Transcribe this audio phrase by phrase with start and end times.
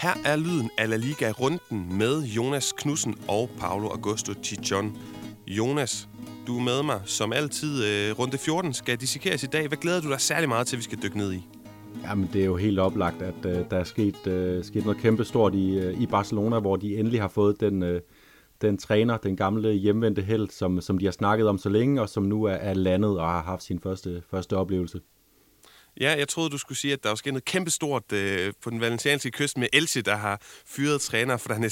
[0.00, 4.96] Her er lyden af La Liga-runden med Jonas Knudsen og Paolo Augusto Chichon.
[5.46, 6.08] Jonas,
[6.46, 7.84] du er med mig som altid.
[7.84, 9.68] Øh, runde 14 skal dissekeres i dag.
[9.68, 11.46] Hvad glæder du dig særlig meget til, vi skal dykke ned i?
[12.02, 15.24] Jamen, det er jo helt oplagt, at uh, der er sket, uh, sket noget kæmpe
[15.24, 17.98] stort i, uh, i Barcelona, hvor de endelig har fået den, uh,
[18.62, 22.08] den træner, den gamle hjemvendte held, som, som de har snakket om så længe, og
[22.08, 25.00] som nu er, er landet og har haft sin første, første oplevelse.
[26.00, 28.80] Ja, jeg troede, du skulle sige, at der er sket noget kæmpestort øh, på den
[28.80, 31.62] valencianske kyst med Elche, der har fyret træner for den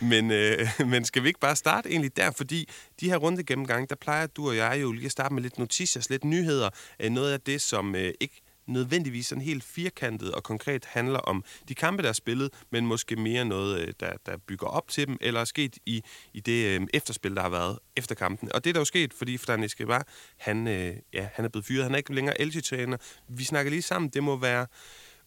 [0.00, 2.30] Men, øh, men skal vi ikke bare starte egentlig der?
[2.30, 2.68] Fordi
[3.00, 5.58] de her runde gennemgang, der plejer du og jeg jo lige at starte med lidt
[5.58, 6.70] noticier, lidt nyheder.
[7.00, 11.44] Øh, noget af det, som øh, ikke nødvendigvis sådan helt firkantet og konkret handler om
[11.68, 15.06] de kampe, der er spillet, men måske mere noget, øh, der, der bygger op til
[15.06, 18.52] dem, eller er sket i, i det øh, efterspil, der har været efter kampen.
[18.54, 20.06] Og det er der jo sket, fordi Fran Escobar,
[20.36, 21.82] han, øh, ja, han er blevet fyret.
[21.82, 22.96] Han er ikke længere LG-træner.
[23.28, 24.10] Vi snakker lige sammen.
[24.10, 24.66] Det må være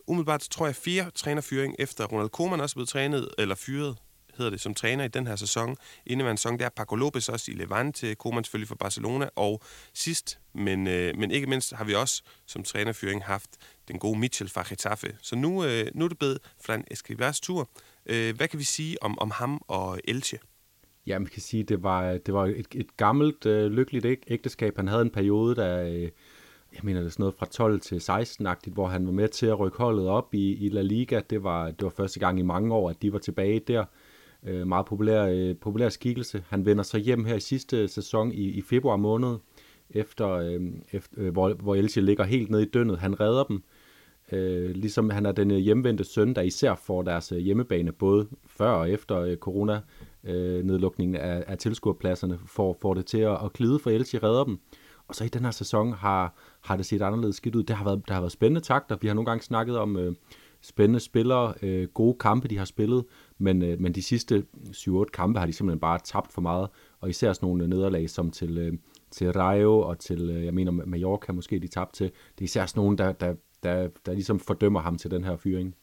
[0.08, 3.96] umiddelbart, tror jeg, fire trænerfyring efter Ronald Koeman også er blevet trænet, eller fyret
[4.38, 5.78] hedder det, som træner i den her sæson.
[6.06, 9.62] Indeværende sæson, der er Paco Lopez også i Levante, Koeman selvfølgelig for Barcelona, og
[9.94, 13.50] sidst, men, øh, men ikke mindst, har vi også som trænerfyring haft
[13.88, 15.18] den gode Mitchell fra Getafe.
[15.22, 17.70] Så nu, øh, nu er det blevet Flan Escribas tur.
[18.06, 20.40] Øh, hvad kan vi sige om, om ham og Elche?
[21.08, 24.76] Ja, man kan sige, det var, det var et, et gammelt, øh, lykkeligt ægteskab.
[24.76, 25.84] Han havde en periode, der...
[25.84, 26.10] Øh,
[26.74, 29.46] jeg mener, det er sådan noget fra 12 til 16-agtigt, hvor han var med til
[29.46, 31.22] at rykke holdet op i, i La Liga.
[31.30, 33.86] Det var, det var første gang i mange år, at de var tilbage der
[34.44, 36.44] øh, meget populær, øh, populær skikkelse.
[36.50, 39.38] Han vender sig hjem her i sidste sæson i, i februar måned,
[39.90, 43.00] efter, øh, efter øh, hvor, hvor Elche ligger helt nede i dønnet.
[43.00, 43.64] Han redder dem,
[44.32, 48.28] øh, ligesom han er den øh, hjemvendte søn, der især får deres øh, hjemmebane, både
[48.48, 49.82] før og efter øh, corona
[50.24, 54.44] øh, nedlukningen af, af tilskuerpladserne, får, får det til at, at glide for Elche, redder
[54.44, 54.60] dem.
[55.08, 57.64] Og så i den her sæson har, har det set anderledes skidt ud.
[57.64, 58.98] Det har været, der har været spændende takter.
[59.02, 60.16] Vi har nogle gange snakket om øh,
[60.62, 63.06] spændende spillere, øh, gode kampe, de har spillet,
[63.38, 67.10] men, øh, men de sidste 7-8 kampe har de simpelthen bare tabt for meget, og
[67.10, 68.74] især sådan nogle nederlag som til, øh,
[69.12, 72.06] til Rayo og til, øh, jeg mener Mallorca måske, de tabte til.
[72.06, 75.38] Det er især sådan nogle, der, der, der, der ligesom fordømmer ham til den her
[75.38, 75.76] fyring.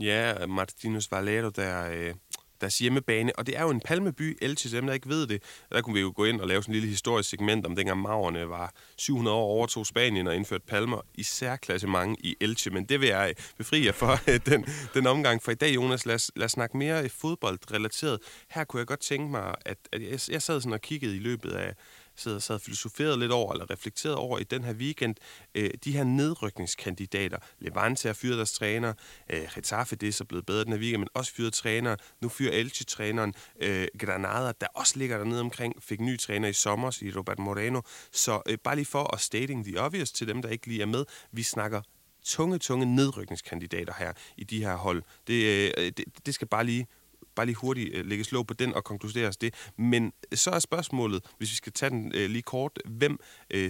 [0.00, 2.14] Ja, Martinus Valero, der, øh,
[2.60, 5.42] deres hjemmebane, og det er jo en palmeby, Elche, dem der ikke ved det.
[5.72, 8.00] Der kunne vi jo gå ind og lave sådan en lille historisk segment om dengang
[8.00, 12.84] Maurerne var 700 år overtog Spanien og indførte palmer i særklasse mange i Elche, men
[12.84, 15.42] det vil jeg øh, befri jer for øh, den, den omgang.
[15.42, 18.18] For i dag, Jonas, lad os, lad os snakke mere fodboldrelateret.
[18.50, 21.18] Her kunne jeg godt tænke mig, at, at jeg, jeg sad sådan og kiggede i
[21.18, 21.74] løbet af,
[22.16, 25.14] sidder sad og filosoferet lidt over, eller reflekteret over i den her weekend,
[25.54, 27.38] øh, de her nedrykningskandidater.
[27.58, 28.92] Levante har fyret deres træner,
[29.30, 31.96] øh, Getafe det er så blevet bedre den her weekend, men også fyret træner.
[32.20, 36.98] Nu fyrer Elche-træneren øh, Granada, der også ligger dernede omkring, fik ny træner i sommer,
[37.02, 37.80] i Robert Moreno.
[38.12, 40.86] Så øh, bare lige for at stating the obvious til dem, der ikke lige er
[40.86, 41.82] med, vi snakker
[42.24, 45.02] tunge, tunge nedrykningskandidater her i de her hold.
[45.26, 46.86] Det, øh, det, det skal bare lige
[47.36, 49.54] bare lige hurtigt øh, lægge slå på den og konkludere os det.
[49.78, 53.18] Men øh, så er spørgsmålet, hvis vi skal tage den øh, lige kort, hvem,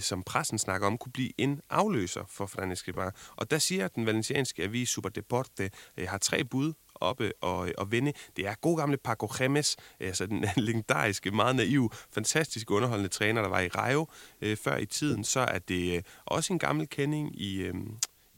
[0.01, 3.15] som pressen snakker om, kunne blive en afløser for Fran Escobar.
[3.37, 8.13] Og der siger den valencianske avis Super Deporte, har tre bud oppe og, og vinde.
[8.37, 13.49] Det er god gamle Paco Gemes, altså den legendariske, meget naiv, fantastisk underholdende træner, der
[13.49, 14.07] var i Rayo
[14.41, 15.25] øh, før i tiden.
[15.25, 17.75] Så er det øh, også en gammel kending i, øh,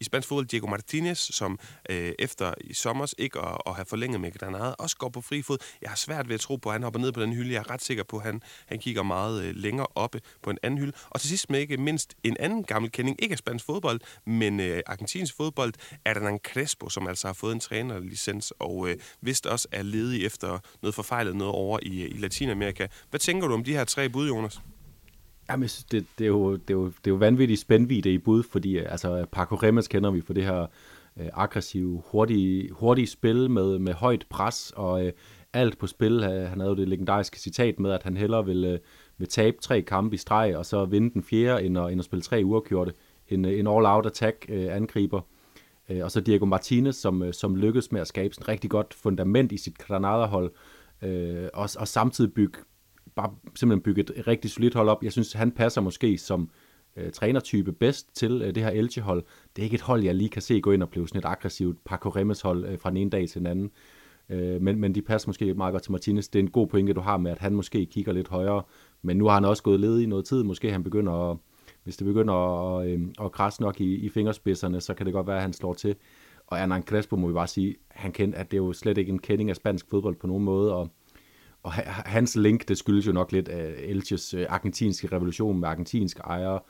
[0.00, 1.58] i spansk fodbold Diego Martinez, som
[1.90, 5.42] øh, efter i sommer ikke at, at have forlænget med Granada, også går på fri
[5.42, 5.58] fod.
[5.82, 7.52] Jeg har svært ved at tro på, at han hopper ned på den hylde.
[7.52, 10.58] Jeg er ret sikker på, at han, han kigger meget øh, længere oppe på en
[10.62, 10.92] anden hylde.
[11.10, 14.60] Og til sidst med ikke mindst en anden gammel kending, ikke af spansk fodbold, men
[14.60, 15.72] øh, argentinsk fodbold,
[16.06, 20.58] Hernan Crespo, som altså har fået en trænerlicens og øh, vist også er ledig efter
[20.82, 22.86] noget forfejlet noget over i, øh, i Latinamerika.
[23.10, 24.60] Hvad tænker du om de her tre bud, Jonas?
[25.50, 28.42] Jamen, det, det, er jo, det, er jo, det er jo vanvittigt spændvidde i bud,
[28.42, 30.66] fordi øh, altså, Paco Remes kender vi for det her
[31.16, 35.12] øh, aggressive, hurtige, hurtige spil med, med højt pres og øh,
[35.52, 36.12] alt på spil.
[36.12, 38.78] Øh, han havde jo det legendariske citat med, at han hellere ville, øh,
[39.18, 42.04] vil tabe tre kampe i streg, og så vinde den fjerde, end at, end at
[42.04, 42.92] spille tre uafgjorte.
[43.28, 45.20] En, øh, en all-out attack øh, angriber.
[45.88, 48.70] Øh, og så Diego Martinez, som, øh, som lykkedes med at skabe sådan et rigtig
[48.70, 50.52] godt fundament i sit Granada-hold,
[51.02, 52.58] øh, og, og samtidig bygge
[53.18, 55.02] bare simpelthen bygge et rigtig solidt hold op.
[55.02, 56.50] Jeg synes, han passer måske som
[56.96, 59.22] øh, trænertype bedst til øh, det her Elche-hold.
[59.56, 61.24] Det er ikke et hold, jeg lige kan se gå ind og blive sådan et
[61.24, 63.70] aggressivt Paco Remes hold øh, fra den ene dag til den anden.
[64.30, 66.28] Øh, men, men de passer måske meget godt til Martinez.
[66.28, 68.62] Det er en god pointe, du har med, at han måske kigger lidt højere.
[69.02, 70.42] Men nu har han også gået led i noget tid.
[70.42, 71.36] Måske han begynder at,
[71.84, 75.26] hvis det begynder at, øh, at krasse nok i, i fingerspidserne, så kan det godt
[75.26, 75.96] være, at han slår til.
[76.46, 79.12] Og Hernan Crespo må vi bare sige, han kendte, at det er jo slet ikke
[79.12, 80.90] en kending af spansk fodbold på nogen måde, og
[81.68, 86.20] og hans link, det skyldes jo nok lidt af Elches øh, argentinske revolution med argentinske
[86.20, 86.60] ejere,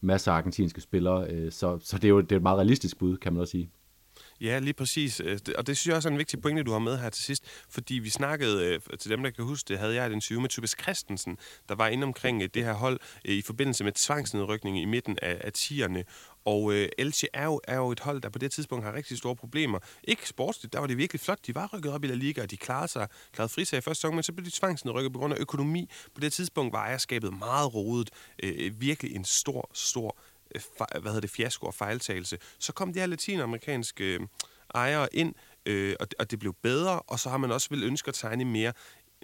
[0.00, 2.98] masser af argentinske spillere, øh, så, så det er jo det er et meget realistisk
[2.98, 3.70] bud, kan man også sige.
[4.40, 5.20] Ja, lige præcis.
[5.24, 7.24] Øh, og det synes jeg også er en vigtig pointe, du har med her til
[7.24, 7.44] sidst.
[7.68, 10.48] Fordi vi snakkede, øh, til dem, der kan huske det, havde jeg et interview med
[10.48, 11.38] Tobias Christensen,
[11.68, 15.40] der var inde omkring øh, det her hold i forbindelse med tvangsnedrykning i midten af,
[15.44, 16.02] af 10'erne.
[16.44, 19.18] Og øh, Elche er jo, er jo et hold, der på det tidspunkt har rigtig
[19.18, 19.78] store problemer.
[20.04, 21.46] Ikke sportsligt, der var det virkelig flot.
[21.46, 24.00] De var rykket op i La Liga, og de klarede sig klarede frisag i første
[24.00, 25.90] sæson, men så blev de tvangsnedrykket på grund af økonomi.
[26.14, 28.10] På det tidspunkt var ejerskabet meget rodet.
[28.42, 30.29] Øh, virkelig en stor, stor øh,
[30.76, 32.38] hvad hedder det, fiasko og fejltagelse.
[32.58, 34.20] Så kom de her latinamerikanske øh,
[34.74, 35.34] ejere ind,
[35.66, 38.44] øh, og, og det blev bedre, og så har man også vil ønske at tegne
[38.44, 38.72] mere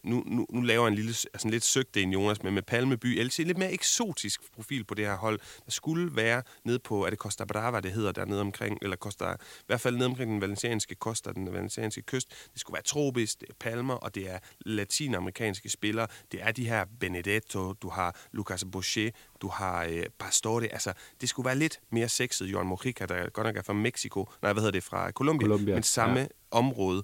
[0.06, 2.62] nu, nu, nu laver jeg en lille, altså en lidt søgt en, Jonas, med, med
[2.62, 3.18] Palmeby.
[3.18, 5.38] Jeg lidt mere eksotisk profil på det her hold.
[5.64, 9.32] Der skulle være nede på, er det Costa Brava, det hedder dernede omkring, eller Costa,
[9.32, 9.36] i
[9.66, 12.28] hvert fald nede omkring den valencianske Costa, den valencianske kyst.
[12.52, 16.06] Det skulle være tropisk, det er palmer, og det er latinamerikanske spillere.
[16.32, 19.10] Det er de her Benedetto, du har Lucas Boucher,
[19.42, 20.66] du har øh, Pastore.
[20.66, 24.28] Altså, det skulle være lidt mere sexet, Johan Mojica, der godt nok er fra Mexico,
[24.42, 26.26] nej, hvad hedder det, fra Colombia, Colombia men samme ja.
[26.50, 27.02] område.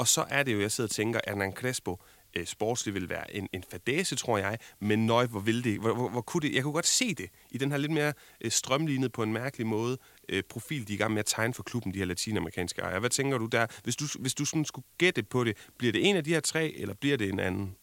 [0.00, 2.00] Og så er det jo, jeg sidder og tænker, Hernan Crespo,
[2.36, 5.94] øh, sportsligt vil være en, en fadase, tror jeg, men nøj, hvor vil det, hvor,
[5.94, 8.50] hvor, hvor kunne det, jeg kunne godt se det i den her lidt mere øh,
[8.50, 9.98] strømlignet på en mærkelig måde,
[10.28, 13.00] øh, profil, de er i gang med at tegne for klubben, de her latinamerikanske ejere.
[13.00, 13.66] Hvad tænker du der?
[13.84, 16.40] Hvis du, hvis du sådan skulle gætte på det, bliver det en af de her
[16.40, 17.76] tre, eller bliver det en anden?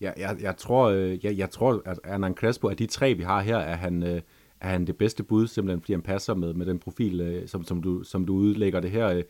[0.00, 3.22] Ja, jeg, jeg, tror, øh, jeg, jeg tror, at Hernan Crespo, af de tre, vi
[3.22, 4.22] har her, er han, øh,
[4.60, 7.64] er han det bedste bud, simpelthen fordi han passer med, med den profil, øh, som,
[7.64, 9.22] som, du, som du udlægger det her, øh,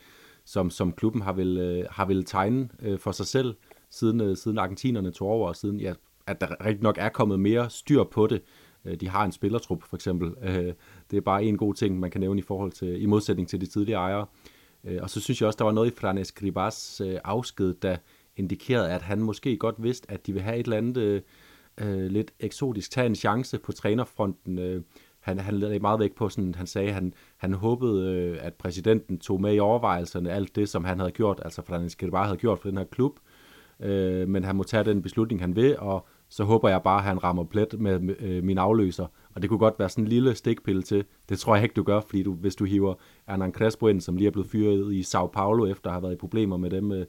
[0.44, 3.54] som, som klubben har vil, øh, har vil tegne øh, for sig selv øh,
[3.90, 5.92] siden øh, siden argentinerne tog over, og siden ja,
[6.26, 8.42] at der rigtig nok er kommet mere styr på det.
[8.84, 10.34] Øh, de har en spillertrup, for eksempel.
[10.42, 10.72] Øh,
[11.10, 13.60] det er bare en god ting, man kan nævne i forhold til, i modsætning til
[13.60, 14.26] de tidligere ejere.
[15.00, 17.96] Og så synes jeg også, der var noget i Franes Gribas afsked, der
[18.36, 21.22] indikerede, at han måske godt vidste, at de vil have et eller andet
[21.80, 24.58] øh, lidt eksotisk, tage en chance på trænerfronten.
[24.58, 24.82] Øh,
[25.20, 29.18] han, han lagde meget væk på, sådan, han sagde, han, han håbede, øh, at præsidenten
[29.18, 32.58] tog med i overvejelserne alt det, som han havde gjort, altså Franes Gribas havde gjort
[32.58, 33.18] for den her klub,
[33.82, 37.04] øh, men han må tage den beslutning, han vil, og så håber jeg bare, at
[37.04, 39.06] han rammer plet med, øh, min afløser.
[39.34, 41.04] Og det kunne godt være sådan en lille stikpille til.
[41.28, 42.94] Det tror jeg ikke, du gør, fordi du, hvis du hiver
[43.28, 46.12] Hernan Crespo ind, som lige er blevet fyret i Sao Paulo, efter at have været
[46.12, 47.06] i problemer med dem, øh,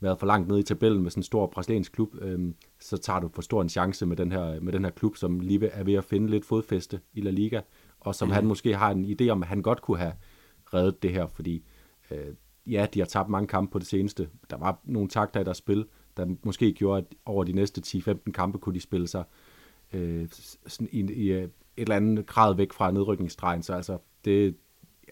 [0.00, 3.20] været for langt nede i tabellen med sådan en stor brasiliansk klub, øh, så tager
[3.20, 5.84] du for stor en chance med den, her, med den her klub, som lige er
[5.84, 7.60] ved at finde lidt fodfæste i La Liga,
[8.00, 8.34] og som mm.
[8.34, 10.12] han måske har en idé om, at han godt kunne have
[10.74, 11.64] reddet det her, fordi
[12.10, 12.34] øh,
[12.66, 14.28] ja, de har tabt mange kampe på det seneste.
[14.50, 15.86] Der var nogle takter i deres spil,
[16.16, 19.24] der måske gjorde, at over de næste 10-15 kampe kunne de spille sig
[19.92, 20.28] øh,
[20.66, 23.62] sådan i, i øh, et eller andet grad væk fra nedrykningsstregen.
[23.62, 24.56] Så altså, det,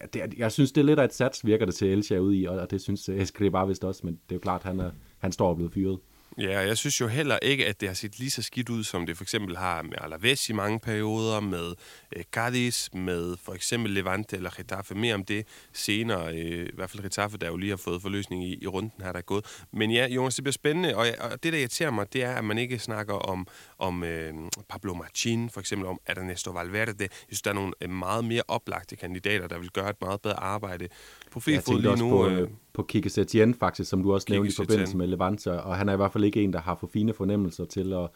[0.01, 2.37] ja, det, jeg synes, det er lidt af et sats, virker det til Elche ude
[2.37, 4.63] i, og og det synes øh, Escribá bare vist også, men det er jo klart,
[4.63, 5.99] han, er, han står og blevet fyret.
[6.41, 9.07] Ja, jeg synes jo heller ikke, at det har set lige så skidt ud, som
[9.07, 11.75] det for eksempel har med Alaves i mange perioder, med
[12.17, 14.95] øh, Cadiz, med for eksempel Levante eller Getafe.
[14.95, 18.45] Mere om det senere, øh, i hvert fald Getafe, der jo lige har fået forløsning
[18.45, 19.65] i, i runden her, der er gået.
[19.73, 22.45] Men ja, Jonas, det bliver spændende, og, og det, der irriterer mig, det er, at
[22.45, 23.47] man ikke snakker om,
[23.81, 24.35] om øh,
[24.69, 26.95] Pablo Marcin, for eksempel om Ernesto Valverde.
[27.01, 30.21] Jeg synes, der er nogle øh, meget mere oplagte kandidater, der vil gøre et meget
[30.21, 30.89] bedre arbejde
[31.33, 32.11] på fod lige nu.
[32.11, 35.63] På, øh, på Kike Setien faktisk, som du også Kike nævnte i forbindelse med Levante,
[35.63, 38.09] og han er i hvert fald ikke en, der har for fine fornemmelser til at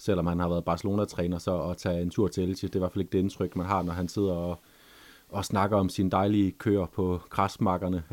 [0.00, 2.68] selvom han har været Barcelona-træner, så at tage en tur til Elche.
[2.68, 4.60] Det er i hvert fald ikke det indtryk, man har, når han sidder og,
[5.28, 8.02] og snakker om sine dejlige køer på græsmarkerne.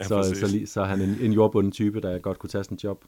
[0.00, 2.74] Ja, så, så, så er han en, en jordbunden type, der godt kunne tage sådan
[2.74, 3.04] en job.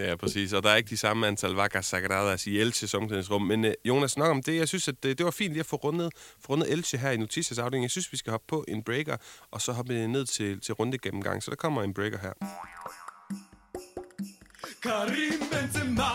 [0.00, 0.52] Ja, præcis.
[0.52, 3.42] Og der er ikke de samme antal vacas sagradas i Elches omklædningsrum.
[3.42, 4.56] Men øh, Jonas, nok om det.
[4.56, 7.10] Jeg synes, at det, det var fint lige at få rundet, få rundet Elche her
[7.10, 7.84] i Noticias afdeling.
[7.84, 9.16] Jeg synes, vi skal hoppe på en breaker,
[9.50, 11.42] og så hoppe ned til, til runde gennemgang.
[11.42, 12.32] Så der kommer en breaker her.
[14.82, 16.10] Karim Benzema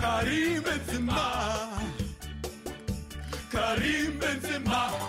[0.00, 1.22] Karim Benzema
[3.50, 5.07] Karim Benzema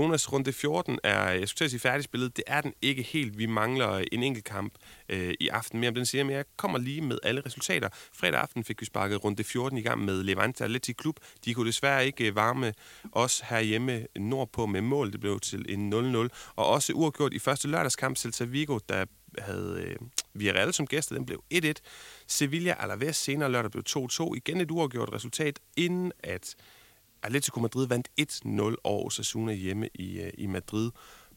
[0.00, 2.36] Jonas, runde 14 er, jeg skulle til at sige færdigspillet.
[2.36, 3.38] Det er den ikke helt.
[3.38, 4.74] Vi mangler øh, en enkelt kamp
[5.08, 7.88] øh, i aften mere om den siger, men jeg kommer lige med alle resultater.
[8.14, 11.16] Fredag aften fik vi sparket runde 14 i gang med Levante Atleti Klub.
[11.44, 12.72] De kunne desværre ikke øh, varme
[13.12, 15.12] os herhjemme nordpå med mål.
[15.12, 16.28] Det blev til en 0-0.
[16.56, 19.04] Og også uafgjort i første lørdagskamp, Celta Vigo, der
[19.38, 19.96] havde øh,
[20.34, 21.72] Villarreal som gæster, den blev 1-1.
[22.26, 24.34] Sevilla Alaves senere lørdag blev 2-2.
[24.36, 26.54] Igen et uafgjort resultat, inden at
[27.22, 30.90] Atletico Madrid vandt 1-0 over Osasuna hjemme i, øh, i Madrid.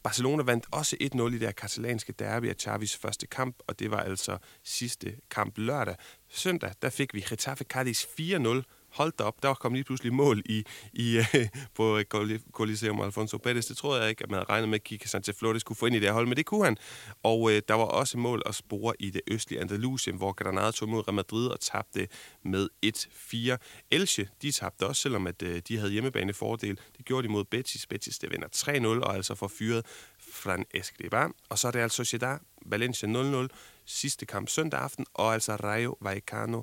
[0.03, 3.99] Barcelona vandt også 1-0 i det katalanske derby af Xavis første kamp, og det var
[3.99, 5.95] altså sidste kamp lørdag.
[6.29, 10.41] Søndag, der fik vi Getafe Cadiz 4-0 hold da op, der kom lige pludselig mål
[10.45, 11.47] i, i, øh,
[11.77, 12.05] på øh,
[12.51, 13.67] Coliseum Alfonso Pérez.
[13.67, 15.85] Det troede jeg ikke, at man havde regnet med, at Kike Sanchez Flores skulle få
[15.85, 16.77] ind i det her hold, men det kunne han.
[17.23, 20.89] Og øh, der var også mål at spore i det østlige Andalusien, hvor Granada tog
[20.89, 22.07] mod Real Madrid og tabte
[22.43, 23.57] med 1-4.
[23.91, 26.79] Elche, de tabte også, selvom at, øh, de havde hjemmebanefordel.
[26.97, 27.87] Det gjorde de mod Betis.
[27.87, 29.85] Betis, det vinder 3-0 og altså får fyret
[30.31, 31.31] Fran Escribá.
[31.49, 33.47] Og så er det altså Sociedad, Valencia 0-0,
[33.85, 36.61] sidste kamp søndag aften, og altså Rayo Vallecano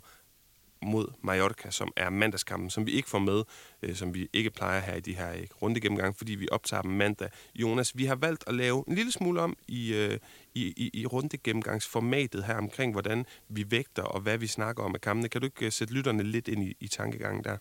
[0.82, 3.42] mod Mallorca, som er mandagskampen, som vi ikke får med,
[3.82, 6.82] øh, som vi ikke plejer her i de her ikke, runde gennemgang, fordi vi optager
[6.82, 7.28] dem mandag.
[7.54, 10.18] Jonas, vi har valgt at lave en lille smule om i, øh,
[10.54, 14.94] i, i, i runde gennemgangsformatet her omkring, hvordan vi vægter og hvad vi snakker om
[14.94, 15.28] af kampene.
[15.28, 17.56] Kan du ikke øh, sætte lytterne lidt ind i, i tankegangen der?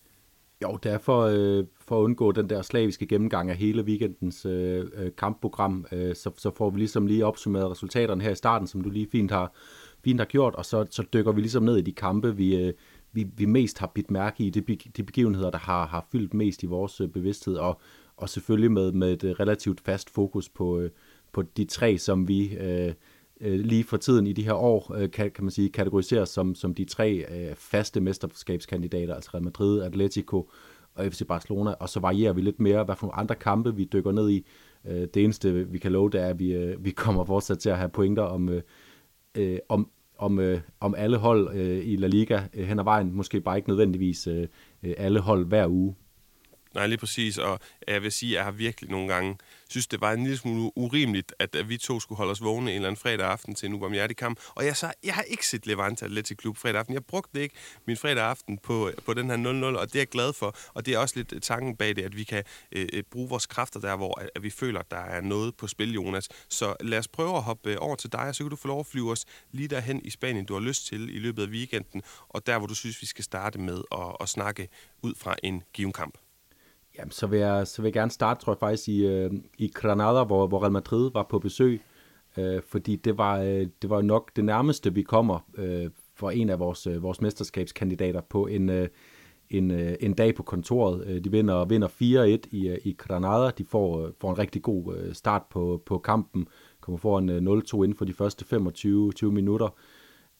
[0.64, 4.46] Jo, det er for, øh, for at undgå den der slaviske gennemgang af hele weekendens
[4.46, 8.68] øh, øh, kampprogram, øh, så, så får vi ligesom lige opsummeret resultaterne her i starten,
[8.68, 9.54] som du lige fint har,
[10.04, 12.74] fint har gjort, og så, så dykker vi ligesom ned i de kampe, vi, øh,
[13.12, 16.64] vi, vi mest har bidt mærke i, de, de begivenheder, der har, har fyldt mest
[16.64, 17.82] i vores øh, bevidsthed, og,
[18.18, 20.92] og selvfølgelig med, med et øh, relativt fast fokus på, øh,
[21.34, 22.94] på de tre, som vi øh,
[23.42, 26.74] lige for tiden i de her år, øh, kan, kan man sige, kategoriseres som, som
[26.74, 30.50] de tre øh, faste mesterskabskandidater, altså Real Madrid, Atletico
[30.96, 33.84] og FC Barcelona, og så varierer vi lidt mere, hvad for nogle andre kampe vi
[33.94, 34.46] dykker ned i.
[34.86, 37.70] Øh, det eneste, vi kan love, det er, at vi, øh, vi kommer fortsat til
[37.70, 38.50] at have pointer om,
[39.36, 43.14] øh, om, om, øh, om alle hold øh, i La Liga øh, hen ad vejen.
[43.14, 44.48] Måske bare ikke nødvendigvis øh,
[44.84, 45.96] øh alle hold hver uge.
[46.76, 47.38] Nej, lige præcis.
[47.38, 49.38] Og jeg vil sige, at jeg har virkelig nogle gange
[49.70, 52.72] synes, det var en lille smule urimeligt, at, at vi to skulle holde os vågne
[52.72, 54.40] en eller anden fredag aften til en ubarmhjertig kamp.
[54.56, 56.94] Og jeg, så, jeg har ikke set Levante Atletic Klub fredag aften.
[56.94, 57.56] Jeg brugte ikke
[57.88, 59.38] min fredag aften på, øh, på den her
[59.74, 60.56] 0-0, og det er jeg glad for.
[60.74, 63.30] Og det er også lidt øh, tanken bag det, at vi kan øh, øh bruge
[63.30, 66.30] vores kræfter der, hvor at, at vi føler, at der er noget på spil, Jonas.
[66.50, 68.80] Så lad os prøve at hoppe over til dig, og så kan du få lov
[68.80, 72.02] at flyve os lige derhen i Spanien, du har lyst til i løbet af weekenden,
[72.30, 74.68] og der, hvor du synes, vi skal starte med at, at snakke
[75.04, 76.29] ud fra en given kamp.
[77.00, 79.72] Jamen, så vil, jeg, så vil jeg gerne starte, tror jeg faktisk, i, øh, i
[79.74, 81.82] Granada, hvor, hvor Real Madrid var på besøg.
[82.38, 86.50] Øh, fordi det var, øh, det var nok det nærmeste, vi kommer øh, for en
[86.50, 88.88] af vores, øh, vores mesterskabskandidater på en, øh,
[89.50, 91.08] en, øh, en dag på kontoret.
[91.08, 93.52] Øh, de vinder, vinder 4-1 i, øh, i Granada.
[93.58, 96.48] De får, øh, får en rigtig god øh, start på, på kampen.
[96.82, 99.76] Kommer foran øh, 0-2 inden for de første 25 20 minutter.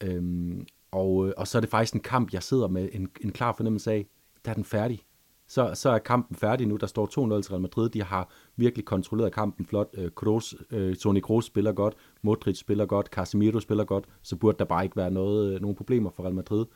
[0.04, 0.52] Øh,
[0.90, 3.52] og, øh, og så er det faktisk en kamp, jeg sidder med en, en klar
[3.52, 4.06] fornemmelse af,
[4.44, 5.00] der er den færdig
[5.50, 6.76] så, så er kampen færdig nu.
[6.76, 7.88] Der står 2-0 til Real Madrid.
[7.88, 9.88] De har virkelig kontrolleret kampen flot.
[9.94, 14.58] Øh, Kroos, øh, Toni Kroos spiller godt, Modric spiller godt, Casemiro spiller godt, så burde
[14.58, 16.66] der bare ikke være noget, øh, nogen problemer for Real Madrid.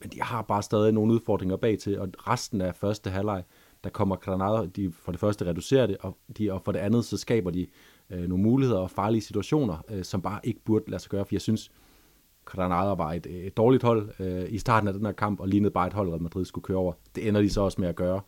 [0.00, 3.44] Men de har bare stadig nogle udfordringer bag til, og resten af første halvleg,
[3.84, 7.04] der kommer Granada, de for det første reducerer det, og, de, og for det andet,
[7.04, 7.66] så skaber de
[8.10, 11.34] øh, nogle muligheder og farlige situationer, øh, som bare ikke burde lade sig gøre, for
[11.34, 11.70] jeg synes,
[12.44, 15.70] Granada var et, et dårligt hold øh, i starten af den her kamp, og lignede
[15.70, 16.92] bare et hold, Real Madrid skulle køre over.
[17.14, 18.20] Det ender de så også med at gøre.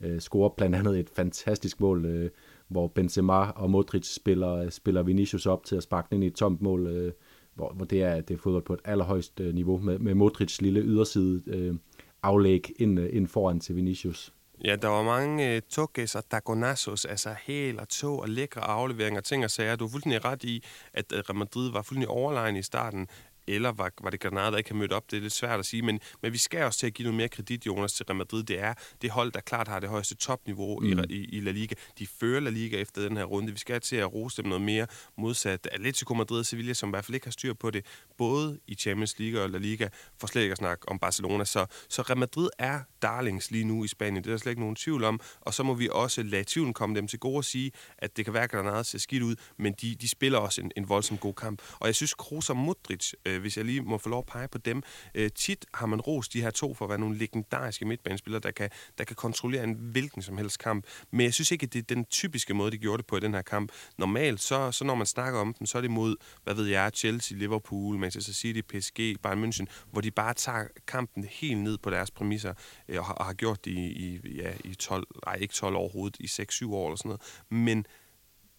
[0.00, 2.30] Øh, score blandt andet et fantastisk mål, øh,
[2.68, 6.62] hvor Benzema og Modric spiller, spiller Vinicius op til at sparke ind i et tomt
[6.62, 7.12] mål, øh,
[7.54, 10.60] hvor, hvor det er, det er fodbold på et allerhøjst øh, niveau, med, med Modrics
[10.60, 11.74] lille yderside øh,
[12.22, 14.32] aflæg ind, øh, ind foran til Vinicius.
[14.64, 19.20] Ja, der var mange øh, tukkes og dagonassos, altså hæl og tog og lækre afleveringer,
[19.20, 19.76] ting og sager.
[19.76, 23.06] Du er fuldstændig ret i, at øh, Real Madrid var fuldstændig overlegen i starten
[23.48, 25.10] eller var, var det Granada, der ikke har mødt op?
[25.10, 27.16] Det er lidt svært at sige, men, men vi skal også til at give noget
[27.16, 28.42] mere kredit, Jonas, til Real Madrid.
[28.42, 30.86] Det er det hold, der klart har det højeste topniveau mm.
[30.86, 31.74] i, i, i La Liga.
[31.98, 33.52] De fører La Liga efter den her runde.
[33.52, 34.86] Vi skal til at rose dem noget mere
[35.18, 37.86] modsat Atletico Madrid og Sevilla, som i hvert fald ikke har styr på det,
[38.18, 39.88] både i Champions League og La Liga,
[40.20, 41.44] for slet ikke at snakke om Barcelona.
[41.44, 44.24] Så, så Real Madrid er darlings lige nu i Spanien.
[44.24, 45.20] Det er der slet ikke nogen tvivl om.
[45.40, 48.24] Og så må vi også lade tvivlen komme dem til gode og sige, at det
[48.24, 51.18] kan være, at Granada ser skidt ud, men de, de spiller også en, en voldsom
[51.18, 51.62] god kamp.
[51.80, 54.26] Og jeg synes, Kroos og Modric, øh, Øh, hvis jeg lige må få lov at
[54.26, 54.82] pege på dem,
[55.14, 58.50] øh, tit har man rost de her to for at være nogle legendariske midtbanespillere, der
[58.50, 60.84] kan, der kan kontrollere en hvilken som helst kamp.
[61.10, 63.20] Men jeg synes ikke, at det er den typiske måde, de gjorde det på i
[63.20, 63.72] den her kamp.
[63.98, 66.90] Normalt, så, så når man snakker om dem, så er det mod, hvad ved jeg,
[66.94, 71.90] Chelsea, Liverpool, Manchester City, PSG, Bayern München, hvor de bare tager kampen helt ned på
[71.90, 72.54] deres præmisser
[72.88, 75.76] øh, og har, og har gjort det i, i, ja, i 12, nej ikke 12
[75.76, 77.22] overhovedet, i 6-7 år eller sådan noget.
[77.50, 77.86] Men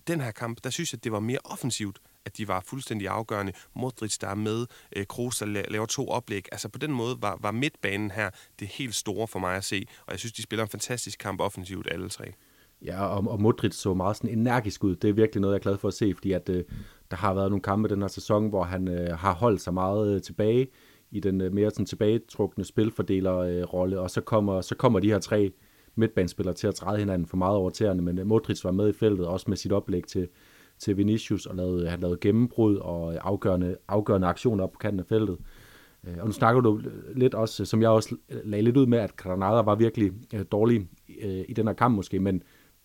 [0.07, 3.07] den her kamp, der synes jeg, at det var mere offensivt, at de var fuldstændig
[3.07, 3.53] afgørende.
[3.75, 6.45] Modric, der er med, øh, Kroos, der laver to oplæg.
[6.51, 9.85] Altså på den måde var, var midtbanen her det helt store for mig at se,
[10.05, 12.33] og jeg synes, de spiller en fantastisk kamp offensivt, alle tre.
[12.85, 14.95] Ja, og, og Modric så meget sådan energisk ud.
[14.95, 16.63] Det er virkelig noget, jeg er glad for at se, fordi at, øh,
[17.11, 20.15] der har været nogle kampe den her sæson, hvor han øh, har holdt sig meget
[20.15, 20.67] øh, tilbage
[21.11, 25.19] i den øh, mere sådan tilbagetrukne spilfordelerrolle, øh, og så kommer, så kommer de her
[25.19, 25.51] tre
[25.95, 28.93] midtbanespillere til at træde hinanden for meget over tæerne, men øh, Modric var med i
[28.93, 30.27] feltet, også med sit oplæg til,
[30.79, 35.05] til Vinicius, og lavede, han lavede gennembrud og afgørende, afgørende aktioner op på kanten af
[35.05, 35.37] feltet.
[36.07, 36.81] Øh, og nu snakker du
[37.15, 40.87] lidt også, som jeg også lagde lidt ud med, at Granada var virkelig øh, dårlig
[41.21, 42.43] øh, i den her kamp måske, men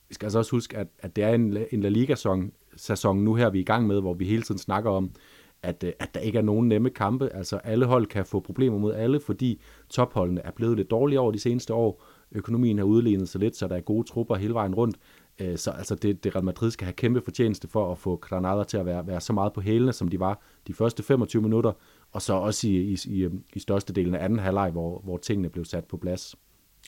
[0.09, 3.35] vi skal altså også huske, at, at det er en, en La Liga-sæson sæson nu
[3.35, 5.11] her, vi er i gang med, hvor vi hele tiden snakker om,
[5.63, 7.29] at, at der ikke er nogen nemme kampe.
[7.35, 11.33] Altså alle hold kan få problemer mod alle, fordi topholdene er blevet lidt dårlige over
[11.33, 12.05] de seneste år.
[12.33, 14.97] Økonomien har udlignet sig lidt, så der er gode trupper hele vejen rundt.
[15.39, 18.65] Øh, så altså det, det Real Madrid skal have kæmpe fortjeneste for at få Granada
[18.65, 21.73] til at være, være så meget på hælene, som de var de første 25 minutter,
[22.13, 25.49] og så også i, i, i, øh, i størstedelen af anden halvleg, hvor, hvor tingene
[25.49, 26.35] blev sat på plads.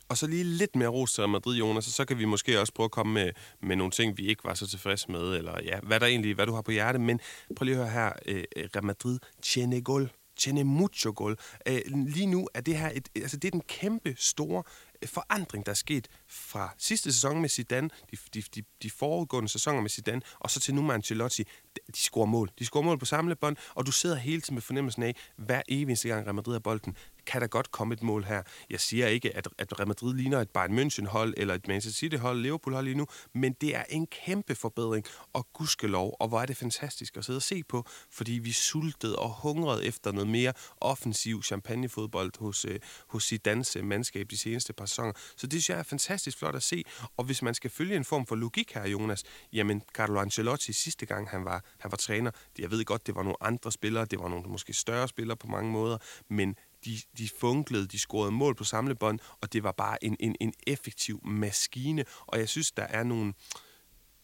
[0.08, 2.72] Og så lige lidt mere ros til Madrid, Jonas, og så kan vi måske også
[2.72, 3.30] prøve at komme med,
[3.62, 6.46] med nogle ting, vi ikke var så tilfredse med, eller ja, hvad der egentlig, hvad
[6.46, 6.98] du har på hjerte.
[6.98, 7.20] Men
[7.56, 11.36] prøv lige at høre her, øh, øh Real Madrid, tiene gol, tiene mucho gol.
[11.68, 14.62] Øh, lige nu er det her, et, altså det er den kæmpe store
[15.06, 19.80] forandring, der er sket fra sidste sæson med Zidane, de, de, de, de foregående sæsoner
[19.80, 21.44] med Zidane, og så til nu med Ancelotti.
[21.86, 22.50] De scorer mål.
[22.58, 26.08] De scorer mål på samlebånd, og du sidder hele tiden med fornemmelsen af, hver eneste
[26.08, 28.42] gang Real Madrid har bolden, kan der godt komme et mål her.
[28.70, 32.40] Jeg siger ikke, at, at Real Madrid ligner et Bayern München-hold, eller et Manchester City-hold,
[32.40, 36.56] Liverpool-hold lige nu, men det er en kæmpe forbedring, og gudskelov, og hvor er det
[36.56, 41.42] fantastisk at sidde og se på, fordi vi sultede og hungrede efter noget mere offensiv
[41.42, 45.12] champagnefodbold hos, øh, hos Zidanes øh, mandskab de seneste par sæsoner.
[45.36, 46.84] Så det synes jeg er fantastisk flot at se,
[47.16, 51.06] og hvis man skal følge en form for logik her, Jonas, jamen Carlo Ancelotti sidste
[51.06, 54.18] gang han var, han var træner, jeg ved godt, det var nogle andre spillere, det
[54.18, 58.54] var nogle måske større spillere på mange måder, men de, de funklede, de scorede mål
[58.54, 62.04] på samlebånd, og det var bare en, en, en effektiv maskine.
[62.26, 63.34] Og jeg synes, der er nogle,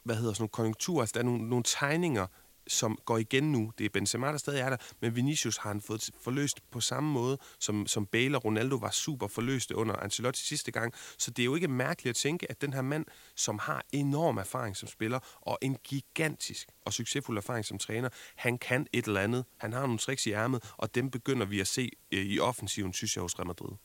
[0.05, 2.27] hvad hedder sådan nogle konjunkturer, altså der er nogle, nogle tegninger,
[2.67, 3.73] som går igen nu.
[3.79, 7.13] Det er Benzema, der stadig er der, men Vinicius har han fået forløst på samme
[7.13, 10.95] måde, som, som Bale og Ronaldo var super forløste under Ancelotti sidste gang.
[11.19, 14.39] Så det er jo ikke mærkeligt at tænke, at den her mand, som har enorm
[14.39, 19.21] erfaring som spiller, og en gigantisk og succesfuld erfaring som træner, han kan et eller
[19.21, 19.45] andet.
[19.59, 22.93] Han har nogle tricks i ærmet, og dem begynder vi at se øh, i offensiven,
[22.93, 23.77] synes jeg, hos Real Madrid.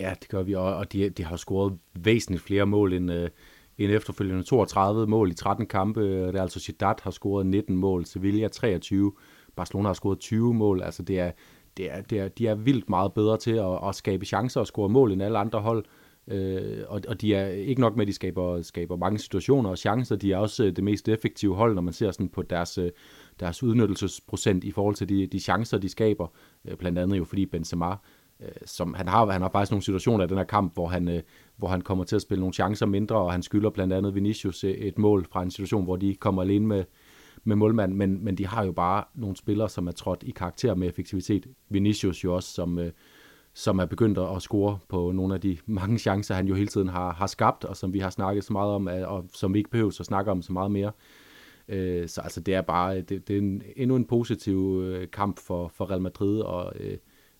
[0.00, 3.30] Ja, det gør vi, og de, de har scoret væsentligt flere mål end, øh,
[3.78, 6.00] en efterfølgende 32 mål i 13 kampe.
[6.00, 9.12] Real altså Sociedad har scoret 19 mål, Sevilla 23,
[9.56, 10.82] Barcelona har scoret 20 mål.
[10.82, 11.30] Altså det er,
[11.76, 14.66] det er, det er, de er vildt meget bedre til at, at skabe chancer og
[14.66, 15.84] score mål end alle andre hold.
[16.28, 19.78] Øh, og, og de er ikke nok med, at de skaber, skaber mange situationer og
[19.78, 22.78] chancer, de er også øh, det mest effektive hold, når man ser sådan på deres,
[22.78, 22.90] øh,
[23.40, 26.26] deres udnyttelsesprocent i forhold til de, de chancer, de skaber.
[26.64, 27.94] Øh, blandt andet jo fordi Benzema
[28.40, 31.08] øh, som han har, han har faktisk nogle situationer i den her kamp, hvor han,
[31.08, 31.22] øh,
[31.56, 34.64] hvor han kommer til at spille nogle chancer mindre, og han skylder blandt andet Vinicius
[34.64, 36.84] øh, et mål fra en situation, hvor de kommer alene med,
[37.44, 40.74] med målmand, men, men de har jo bare nogle spillere, som er trådt i karakter
[40.74, 41.46] med effektivitet.
[41.68, 42.92] Vinicius jo også, som, øh,
[43.54, 46.88] som er begyndt at score på nogle af de mange chancer, han jo hele tiden
[46.88, 49.70] har, har skabt, og som vi har snakket så meget om, og som vi ikke
[49.70, 50.92] behøver at snakke om så meget mere.
[51.68, 55.38] Øh, så altså, det er bare det, det er en, endnu en positiv øh, kamp
[55.38, 56.98] for, for Real Madrid, og, øh,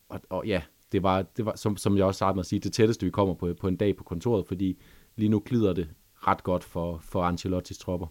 [0.09, 2.61] og, og ja, det var, det var som, som jeg også startede med at sige,
[2.61, 4.83] det tætteste, vi kommer på, på en dag på kontoret, fordi
[5.17, 8.07] lige nu glider det ret godt for, for Ancelottis tropper.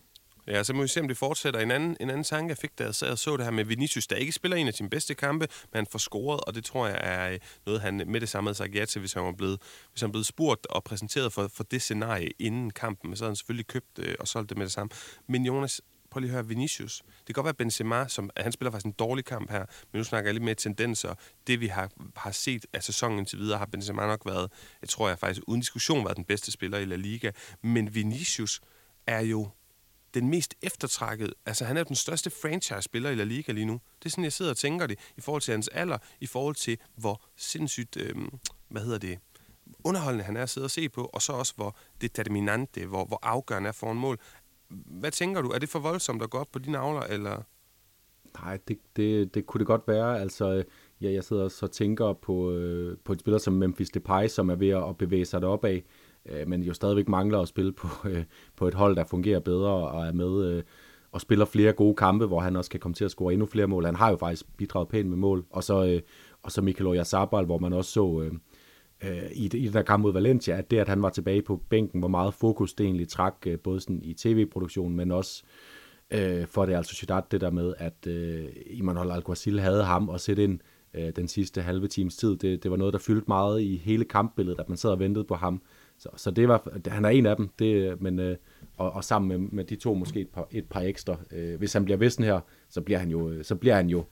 [0.48, 1.60] Ja, så må vi se, om det fortsætter.
[1.60, 3.66] En anden, en anden tanke, jeg fik, da jeg sad og så det her med
[3.66, 6.66] Vinicius, der ikke spiller en af sine bedste kampe, men han får scoret, og det
[6.66, 9.24] tror jeg er øh, noget, han med det samme havde sagt ja til, hvis han
[9.24, 9.62] var blevet,
[9.92, 13.10] hvis han blev blevet spurgt og præsenteret for, for det scenarie inden kampen.
[13.10, 14.90] Men så havde han selvfølgelig købt øh, og solgt det med det samme.
[15.28, 15.82] Men Jonas,
[16.16, 17.04] prøv lige at høre Vinicius.
[17.08, 20.04] Det kan godt være Benzema, som, han spiller faktisk en dårlig kamp her, men nu
[20.04, 21.16] snakker jeg lidt mere tendenser.
[21.48, 24.52] Det vi har, har set af sæsonen indtil videre, har Benzema nok været,
[24.82, 27.32] jeg tror jeg faktisk uden diskussion, været den bedste spiller i La Liga.
[27.62, 28.62] Men Vinicius
[29.08, 29.50] er jo
[30.14, 33.82] den mest eftertrækket, altså han er den største franchise-spiller i La Liga lige nu.
[34.00, 36.56] Det er sådan, jeg sidder og tænker det, i forhold til hans alder, i forhold
[36.56, 38.16] til, hvor sindssygt, øh,
[38.70, 39.20] hvad hedder det,
[39.84, 43.20] underholdende han er at sidde og se på, og så også, hvor determinante, hvor, hvor
[43.22, 44.20] afgørende er for en mål.
[44.86, 45.50] Hvad tænker du?
[45.50, 47.42] Er det for voldsomt at gå op på dine avler, eller?
[48.42, 50.20] Nej, det, det, det kunne det godt være.
[50.20, 50.64] Altså,
[51.02, 54.50] ja, jeg sidder også og tænker på, øh, på et spiller som Memphis Depay, som
[54.50, 55.84] er ved at bevæge sig deropad, af,
[56.26, 58.24] øh, men jo stadigvæk mangler at spille på, øh,
[58.56, 60.64] på et hold, der fungerer bedre og er med øh,
[61.12, 63.68] og spiller flere gode kampe, hvor han også kan komme til at score endnu flere
[63.68, 63.86] mål.
[63.86, 65.46] Han har jo faktisk bidraget pænt med mål.
[65.50, 66.02] Og så, øh,
[66.42, 68.22] og så Mikel Oyarzabal, hvor man også så...
[68.22, 68.32] Øh,
[69.04, 71.62] øh, i, i det der kamp mod Valencia, at det, at han var tilbage på
[71.70, 75.44] bænken, hvor meget fokus det egentlig trak, øh, både sådan i tv-produktionen, men også
[76.12, 80.20] øh, for det altså Sociedad, det der med, at øh, Imanol Alguacil havde ham og
[80.20, 80.60] sætte ind
[80.94, 82.36] øh, den sidste halve times tid.
[82.36, 85.26] Det, det var noget, der fyldte meget i hele kampbilledet, at man sad og ventede
[85.26, 85.62] på ham.
[85.98, 88.38] Så, så det var, han er en af dem, det, men, øh,
[88.78, 91.18] og, og sammen med, med de to måske et par, et par ekstra.
[91.32, 94.06] Øh, hvis han bliver vissen her, så bliver han jo, øh, så bliver han jo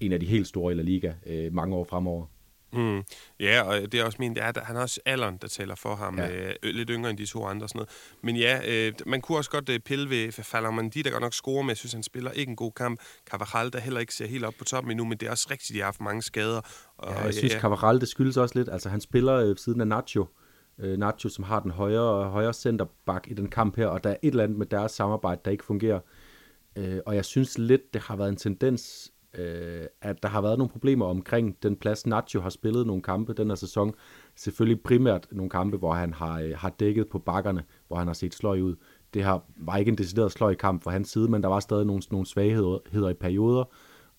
[0.00, 2.26] en af de helt store i La Liga øh, mange år fremover.
[2.72, 3.02] Mm.
[3.40, 5.74] Ja, og det er også min, det er, at han har også alderen, der taler
[5.74, 6.18] for ham.
[6.18, 6.26] Ja.
[6.26, 6.48] Ja.
[6.48, 7.90] Øh, lidt yngre end de to andre og sådan noget.
[8.22, 11.62] Men ja, øh, man kunne også godt øh, pille ved Falamandi, der godt nok scorer,
[11.62, 13.00] men jeg synes, han spiller ikke en god kamp.
[13.30, 15.74] Carvajal, der heller ikke ser helt op på toppen endnu, men det er også rigtigt,
[15.74, 16.60] de har haft mange skader.
[16.96, 17.60] Og, Ja, jeg synes, ja.
[17.60, 18.68] Cavaral, det skyldes også lidt.
[18.68, 20.26] Altså, han spiller øh, siden af Nacho.
[20.78, 24.16] Øh, Nacho, som har den højre, højre centerback i den kamp her, og der er
[24.22, 26.00] et eller andet med deres samarbejde, der ikke fungerer.
[26.76, 30.58] Øh, og jeg synes lidt, det har været en tendens, øh, at der har været
[30.58, 33.94] nogle problemer omkring den plads, Nacho har spillet nogle kampe den her sæson.
[34.36, 38.14] Selvfølgelig primært nogle kampe, hvor han har, øh, har dækket på bakkerne, hvor han har
[38.14, 38.76] set sløj ud.
[39.14, 41.86] Det her var ikke en decideret sløj kamp fra hans side, men der var stadig
[41.86, 43.64] nogle, nogle svagheder i perioder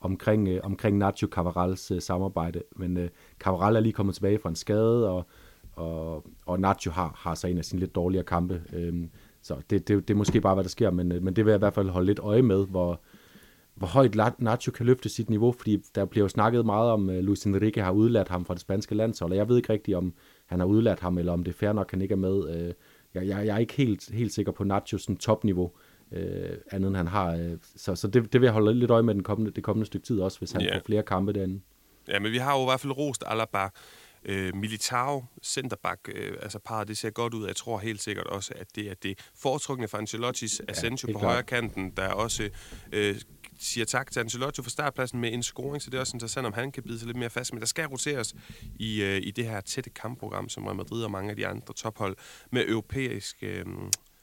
[0.01, 2.63] omkring, øh, omkring Nacho Cavarals øh, samarbejde.
[2.75, 5.25] Men øh, Cavaral er lige kommet tilbage fra en skade, og,
[5.75, 8.61] og, og Nacho har, har så en af sine lidt dårligere kampe.
[8.73, 9.07] Øh,
[9.41, 11.51] så det, det, det er måske bare, hvad der sker, men, øh, men det vil
[11.51, 13.01] jeg i hvert fald holde lidt øje med, hvor,
[13.81, 17.17] hvor højt Nacho kan løfte sit niveau, fordi der bliver jo snakket meget om, at
[17.17, 19.97] uh, Luis Enrique har udladt ham fra det spanske landshold, og jeg ved ikke rigtigt,
[19.97, 20.13] om
[20.45, 22.33] han har udladt ham, eller om det er fair nok, han ikke er med.
[22.33, 22.73] Uh,
[23.13, 25.71] jeg, jeg, jeg er ikke helt, helt sikker på Nachos topniveau,
[26.11, 26.19] uh,
[26.71, 27.35] andet end han har.
[27.35, 29.85] Uh, så så det, det vil jeg holde lidt øje med den kommende, det kommende
[29.85, 30.75] stykke tid også, hvis han yeah.
[30.75, 31.61] får flere kampe derinde.
[32.07, 33.67] Ja, men vi har jo i hvert fald rost Alaba.
[34.25, 37.47] Øh, Militao, centerback, øh, altså parret, det ser godt ud.
[37.47, 41.19] Jeg tror helt sikkert også, at det er det foretrukne for Ancelotti's Asensio ja, på
[41.19, 42.49] højre kanten, der også
[42.91, 43.15] øh,
[43.61, 46.53] siger tak til Ancelotti for startpladsen med en scoring, så det er også interessant, om
[46.53, 47.53] han kan bide sig lidt mere fast.
[47.53, 48.35] Men der skal roteres
[48.79, 51.73] i, øh, i det her tætte kampprogram, som Real Madrid og mange af de andre
[51.73, 52.17] tophold
[52.51, 53.65] med europæisk øh,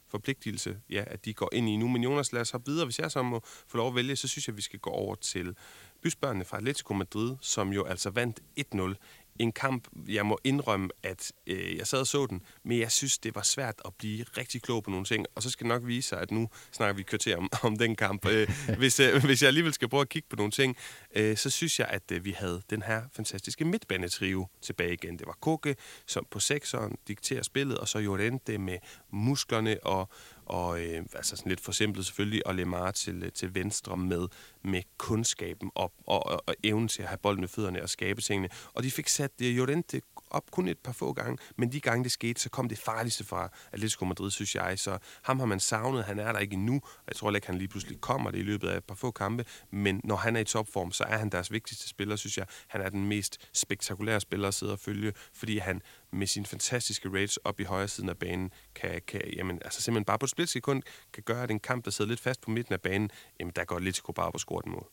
[0.08, 1.88] forpligtelse, ja, at de går ind i nu.
[1.88, 2.84] Men Jonas, lad os hoppe videre.
[2.84, 4.90] Hvis jeg så må få lov at vælge, så synes jeg, at vi skal gå
[4.90, 5.56] over til
[6.02, 8.40] bysbørnene fra Atletico Madrid, som jo altså vandt
[8.74, 8.94] 1-0
[9.38, 13.18] en kamp, jeg må indrømme, at øh, jeg sad og så den, men jeg synes,
[13.18, 15.26] det var svært at blive rigtig klog på nogle ting.
[15.34, 17.96] Og så skal det nok vise sig, at nu snakker vi kvarter om, om den
[17.96, 18.26] kamp.
[18.26, 18.48] Øh,
[18.78, 20.76] hvis, øh, hvis jeg alligevel skal prøve at kigge på nogle ting,
[21.16, 25.18] øh, så synes jeg, at øh, vi havde den her fantastiske midtbanetrio tilbage igen.
[25.18, 28.78] Det var Koke, som på sekseren dikterer spillet, og så Llorente med
[29.10, 30.08] musklerne og,
[30.48, 34.28] og øh, altså sådan lidt forsimplet selvfølgelig, og Lemar til, øh, til venstre med,
[34.62, 38.20] med kundskaben op, og, og, og evnen til at have bolden med fødderne og skabe
[38.20, 38.48] tingene.
[38.74, 41.80] Og de fik sat øh, det Jorente op kun et par få gange, men de
[41.80, 44.78] gange det skete, så kom det farligste fra Atletico Madrid, synes jeg.
[44.78, 47.58] Så ham har man savnet, han er der ikke endnu, og jeg tror ikke, han
[47.58, 50.40] lige pludselig kommer det i løbet af et par få kampe, men når han er
[50.40, 52.46] i topform, så er han deres vigtigste spiller, synes jeg.
[52.68, 55.82] Han er den mest spektakulære spiller at sidde og følge, fordi han
[56.12, 60.04] med sin fantastiske rates op i højre siden af banen, kan, kan jamen, altså simpelthen
[60.04, 62.74] bare på et splitsekund, kan gøre, at en kamp, der sidder lidt fast på midten
[62.74, 64.86] af banen, jamen der går Atletico bare op og scorer den mål.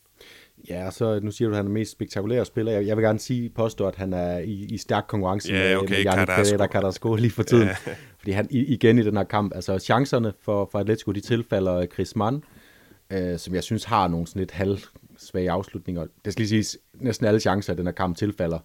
[0.69, 2.71] Ja, så nu siger du, at han er mest spektakulære spiller.
[2.71, 5.89] Jeg, jeg vil gerne sige, påstå, at han er i, i stærk konkurrence ja, okay,
[5.89, 7.67] med, Jan Pereira Carrasco lige for tiden.
[7.67, 7.75] Ja.
[8.19, 12.15] Fordi han igen i den her kamp, altså chancerne for, for Atletico, de tilfalder Chris
[12.15, 12.43] Mann,
[13.10, 16.06] øh, som jeg synes har nogle sådan lidt halvsvage afslutninger.
[16.25, 18.60] Det skal lige siges, næsten alle chancer i den her kamp tilfalder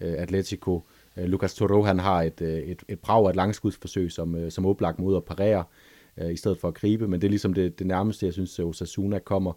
[0.00, 0.76] øh, Atletico.
[0.76, 0.82] Øh,
[1.16, 4.50] Øh, Lucas Toro, han har et, øh, et, et brag af et langskudsforsøg, som, øh,
[4.50, 5.64] som oplagt mod at parere,
[6.16, 8.58] øh, i stedet for at gribe, men det er ligesom det, det nærmeste, jeg synes,
[8.58, 9.52] Osasuna kommer.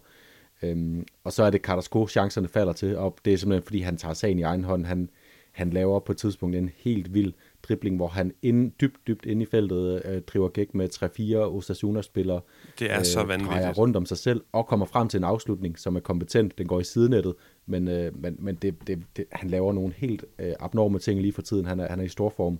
[0.62, 3.96] Øhm, og så er det Carrasco, chancerne falder til, og det er simpelthen, fordi han
[3.96, 4.86] tager sagen i egen hånd.
[4.86, 5.10] Han,
[5.52, 7.32] han laver på et tidspunkt en helt vild
[7.62, 12.40] dribling, hvor han ind, dybt, dybt ind i feltet øh, driver gæk med 3-4 Osasuna-spillere.
[12.78, 13.78] Det er øh, så vanvittigt.
[13.78, 16.58] rundt om sig selv og kommer frem til en afslutning, som er kompetent.
[16.58, 17.34] Den går i sidenettet,
[17.66, 21.32] men, øh, men, men det, det, det, han laver nogle helt øh, abnorme ting lige
[21.32, 21.66] for tiden.
[21.66, 22.58] Han er, han er i stor form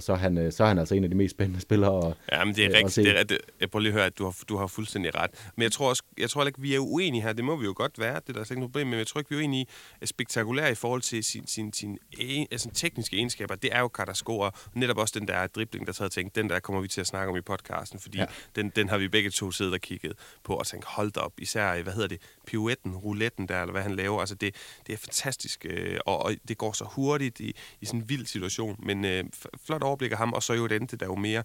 [0.00, 2.14] og så er, han, øh, så er han altså en af de mest spændende spillere.
[2.32, 3.06] Ja, men det er øh, rigtigt.
[3.06, 5.30] Det er, det, jeg prøver lige at høre, at du har, du har fuldstændig ret.
[5.56, 7.32] Men jeg tror også, jeg tror ikke, vi er uenige her.
[7.32, 8.86] Det må vi jo godt være, det der er slet ikke noget problem.
[8.86, 9.66] Men jeg tror ikke, vi er uenige
[10.02, 13.54] i spektakulær i forhold til sin, sin, sin en, altså, tekniske egenskaber.
[13.54, 13.90] Det er jo
[14.28, 17.06] og netop også den der dribling, der havde tænkt, den der kommer vi til at
[17.06, 18.26] snakke om i podcasten, fordi ja.
[18.56, 20.12] den, den har vi begge to siddet og kigget
[20.44, 23.82] på og tænkt, hold da op, især, hvad hedder det, pirouetten, rouletten der, eller hvad
[23.82, 24.20] han laver.
[24.20, 24.54] Altså det,
[24.86, 28.26] det er fantastisk, øh, og, og det går så hurtigt i, i sådan en vild
[28.26, 28.76] situation.
[28.78, 29.24] Men øh,
[29.64, 31.42] flot overblik af ham, og så jo det der jo mere...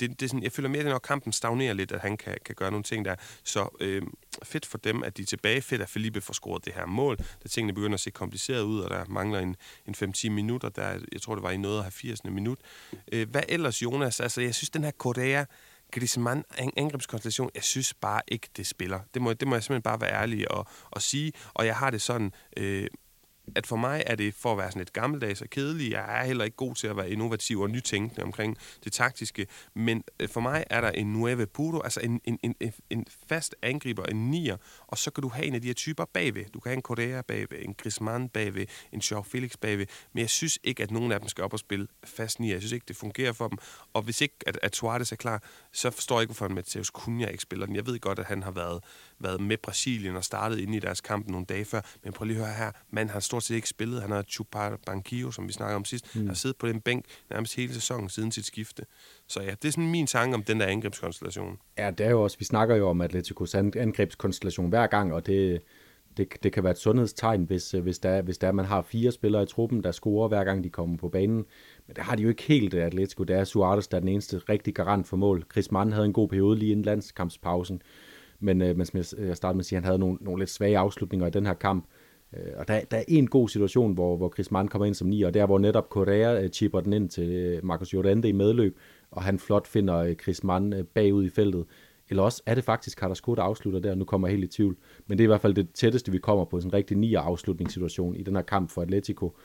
[0.00, 2.36] Det, det er sådan, jeg føler mere, at når kampen stagnerer lidt, at han kan,
[2.44, 3.14] kan gøre nogle ting der.
[3.44, 4.02] Så øh,
[4.42, 5.62] fedt for dem, at de er tilbage.
[5.62, 7.16] Fedt, at Felipe får scoret det her mål.
[7.16, 9.56] Da tingene begynder at se kompliceret ud, og der mangler en,
[9.86, 10.68] en 5-10 minutter.
[10.68, 12.24] Der, jeg tror, det var i noget af 80.
[12.24, 12.58] minut.
[13.12, 14.20] Øh, hvad ellers, Jonas?
[14.20, 15.44] Altså, jeg synes, den her Correa
[15.92, 16.44] Griezmann
[16.76, 19.00] angrebskonstellation, jeg synes bare ikke, det spiller.
[19.14, 21.32] Det må, det må jeg simpelthen bare være ærlig og, og sige.
[21.54, 22.86] Og jeg har det sådan, øh,
[23.54, 25.90] at for mig er det for at være sådan lidt gammeldags og kedelig.
[25.90, 29.46] Jeg er heller ikke god til at være innovativ og nytænkende omkring det taktiske.
[29.74, 32.54] Men øh, for mig er der en nueve puro, altså en, en, en,
[32.90, 34.56] en fast angriber, en nier,
[34.86, 36.44] og så kan du have en af de her typer bagved.
[36.44, 39.86] Du kan have en Correa bagved, en Griezmann bagved, en Joao Felix bagved.
[40.12, 42.54] Men jeg synes ikke, at nogen af dem skal op og spille fast nier.
[42.54, 43.58] Jeg synes ikke, det fungerer for dem.
[43.92, 47.26] Og hvis ikke, at, at Suarez er klar, så forstår jeg ikke, hvorfor Mateus Cunha
[47.26, 47.76] ikke spiller den.
[47.76, 48.84] Jeg ved godt, at han har været,
[49.20, 51.80] været med Brasilien og startet ind i deres kamp nogle dage før.
[52.04, 52.70] Men prøv lige at høre her.
[52.90, 54.02] Man har stort set ikke spillet.
[54.02, 56.26] Han har Chupar Banquillo, som vi snakker om sidst, mm.
[56.26, 58.84] har siddet på den bænk nærmest hele sæsonen siden sit skifte.
[59.28, 61.58] Så ja, det er sådan min tanke om den der angrebskonstellation.
[61.78, 65.62] Ja, det er jo også, vi snakker jo om Atleticos angrebskonstellation hver gang, og det,
[66.18, 69.42] det, det kan være et sundhedstegn, hvis, hvis, der, hvis der man har fire spillere
[69.42, 71.44] i truppen, der scorer hver gang de kommer på banen.
[71.86, 73.24] Men det har de jo ikke helt, Atletico.
[73.24, 75.44] Det er Suarez, der er den eneste rigtig garant for mål.
[75.52, 77.82] Chris Mann havde en god periode lige inden landskampspausen.
[78.40, 80.78] Men, øh, men som jeg startede med at sige, han havde nogle, nogle lidt svage
[80.78, 81.84] afslutninger i den her kamp.
[82.36, 85.08] Øh, og der, der er en god situation, hvor, hvor Chris Mann kommer ind som
[85.08, 88.32] ni, og der hvor netop Correa øh, chipper den ind til øh, Marcos Llorente i
[88.32, 88.78] medløb,
[89.10, 91.64] og han flot finder øh, Chris Mann øh, bagud i feltet.
[92.10, 94.76] Eller også er det faktisk Carrasco, der afslutter der, nu kommer jeg helt i tvivl.
[95.06, 97.20] Men det er i hvert fald det tætteste, vi kommer på sådan en rigtig nier
[97.20, 99.36] afslutningssituation i den her kamp for Atletico.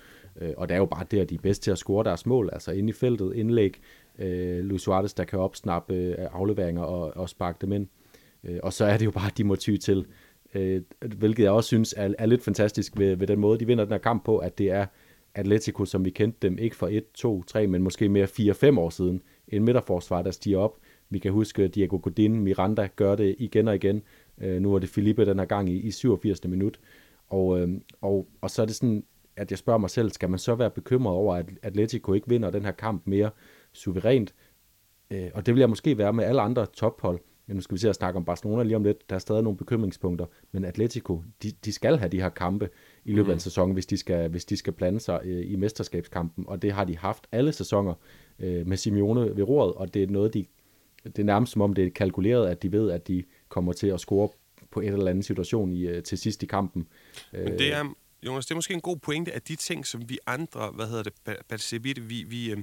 [0.42, 2.50] Øh, og det er jo bare der, de er bedst til at score deres mål,
[2.54, 3.82] altså inde i feltet, indlæg.
[4.20, 7.88] Øh, Luis Suarez, der kan opsnappe øh, afleveringer og, og sparke dem ind.
[7.88, 8.03] Øh,
[8.44, 10.06] Øh, og så er det jo bare, at de må ty til,
[10.56, 10.82] øh,
[11.18, 13.92] hvilket jeg også synes er, er lidt fantastisk ved, ved den måde, de vinder den
[13.92, 14.86] her kamp på, at det er
[15.36, 18.90] Atletico, som vi kendte dem, ikke for 1, 2, 3, men måske mere 4-5 år
[18.90, 19.22] siden.
[19.48, 20.78] En midterforsvar, der stiger op.
[21.10, 24.02] Vi kan huske, at Diego Godin, Miranda gør det igen og igen.
[24.38, 26.48] Øh, nu er det Felipe den her gang i, i 87.
[26.48, 26.80] minut.
[27.30, 27.70] Og, øh,
[28.02, 29.04] og, og så er det sådan,
[29.36, 32.50] at jeg spørger mig selv, skal man så være bekymret over, at Atletico ikke vinder
[32.50, 33.30] den her kamp mere
[33.74, 34.34] suverænt?
[35.12, 37.20] Øh, og det vil jeg måske være med alle andre tophold.
[37.54, 39.10] Ja, nu skal vi se at snakke om Barcelona lige om lidt.
[39.10, 40.26] Der er stadig nogle bekymringspunkter.
[40.52, 42.70] Men Atletico, de, de skal have de her kampe
[43.06, 43.40] i løbet af en mm.
[43.40, 46.46] sæson, hvis de skal, hvis de skal blande sig øh, i mesterskabskampen.
[46.48, 47.94] Og det har de haft alle sæsoner
[48.40, 50.46] øh, med Simeone ved roret, og det er noget, de,
[51.04, 53.88] det er nærmest som om det er kalkuleret, at de ved, at de kommer til
[53.88, 54.30] at score
[54.72, 56.88] på et eller andet situation i, øh, til sidst i kampen.
[57.34, 57.94] Men det er,
[58.26, 61.04] Jonas, det er måske en god pointe, at de ting, som vi andre, hvad hedder
[61.04, 62.58] det, vi, vi, øh,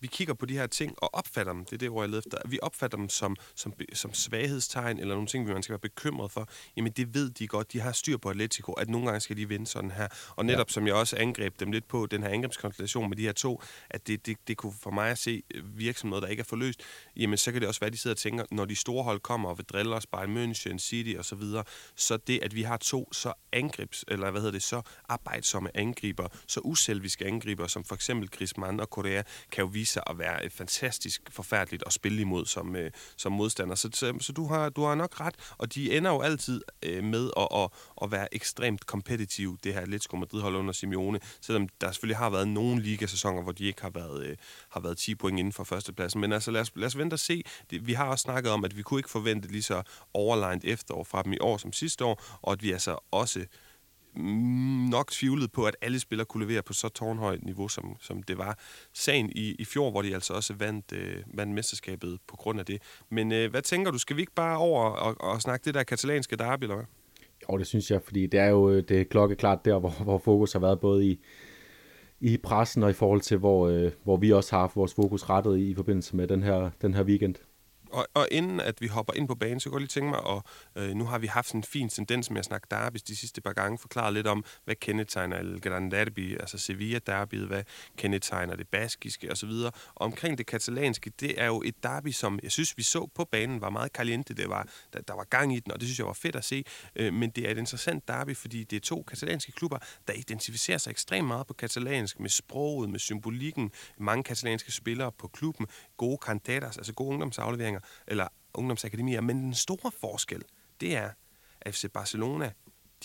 [0.00, 2.18] vi kigger på de her ting og opfatter dem, det er det ord, jeg leder
[2.18, 6.30] efter, vi opfatter dem som, som, som svaghedstegn, eller nogle ting, man skal være bekymret
[6.30, 9.36] for, jamen det ved de godt, de har styr på Atletico, at nogle gange skal
[9.36, 10.08] de vinde sådan her.
[10.36, 10.72] Og netop ja.
[10.72, 14.06] som jeg også angreb dem lidt på, den her angrebskonstellation med de her to, at
[14.06, 16.80] det, det, det kunne for mig at se virke som noget, der ikke er forløst,
[17.16, 19.20] jamen så kan det også være, at de sidder og tænker, når de store hold
[19.20, 22.62] kommer og vil drille os, Bayern München, City og så videre, så det, at vi
[22.62, 27.84] har to så angrebs, eller hvad hedder det, så arbejdsomme angriber, så uselviske angriber, som
[27.84, 31.92] for eksempel Chris Mann og Korea, kan jo vise sig at være fantastisk forfærdeligt at
[31.92, 33.74] spille imod som, øh, som modstander.
[33.74, 37.04] Så, så, så du, har, du har nok ret, og de ender jo altid øh,
[37.04, 37.70] med at, at,
[38.02, 42.48] at være ekstremt kompetitive, det her Atletico Madrid-hold under Simeone, selvom der selvfølgelig har været
[42.48, 44.36] nogle ligasæsoner, hvor de ikke har været, øh,
[44.68, 46.20] har været 10 point inden for førstepladsen.
[46.20, 47.42] Men altså lad os, lad os vente og se.
[47.70, 49.82] Det, vi har også snakket om, at vi kunne ikke forvente lige så
[50.14, 53.46] overlined efterår fra dem i år som sidste år, og at vi altså også
[54.18, 58.22] Mm, nok tvivlet på, at alle spillere kunne levere på så tårnhøjt niveau, som, som
[58.22, 58.58] det var
[58.92, 62.66] sagen i, i fjor, hvor de altså også vandt, øh, vandt mesterskabet på grund af
[62.66, 62.82] det.
[63.10, 63.98] Men øh, hvad tænker du?
[63.98, 66.84] Skal vi ikke bare over og, og snakke det der katalanske derby, eller hvad?
[67.50, 70.18] Jo, det synes jeg, fordi det er jo øh, det er klokkeklart der, hvor, hvor
[70.18, 71.20] fokus har været både i,
[72.20, 75.30] i pressen og i forhold til, hvor, øh, hvor vi også har haft vores fokus
[75.30, 77.34] rettet i, i forbindelse med den her, den her weekend.
[77.90, 80.20] Og, og inden at vi hopper ind på banen, så går jeg lige tænke mig,
[80.20, 80.44] og
[80.76, 83.52] øh, nu har vi haft en fin tendens med at snakke derbys de sidste par
[83.52, 87.62] gange, forklare lidt om, hvad kendetegner El Gran Derby, altså Sevilla derbyet, hvad
[87.96, 89.50] kendetegner det baskiske osv.
[89.50, 93.24] Og omkring det katalanske, det er jo et derby, som jeg synes, vi så på
[93.24, 95.98] banen, var meget caliente, det var, der, der var gang i den, og det synes
[95.98, 96.64] jeg var fedt at se.
[96.96, 100.78] Øh, men det er et interessant derby, fordi det er to katalanske klubber, der identificerer
[100.78, 106.18] sig ekstremt meget på katalansk, med sproget, med symbolikken, mange katalanske spillere på klubben, gode
[106.18, 110.42] kandidater, altså gode ungdomsafleveringer, eller ungdomsakademier, men den store forskel,
[110.80, 111.10] det er,
[111.60, 112.52] at FC Barcelona,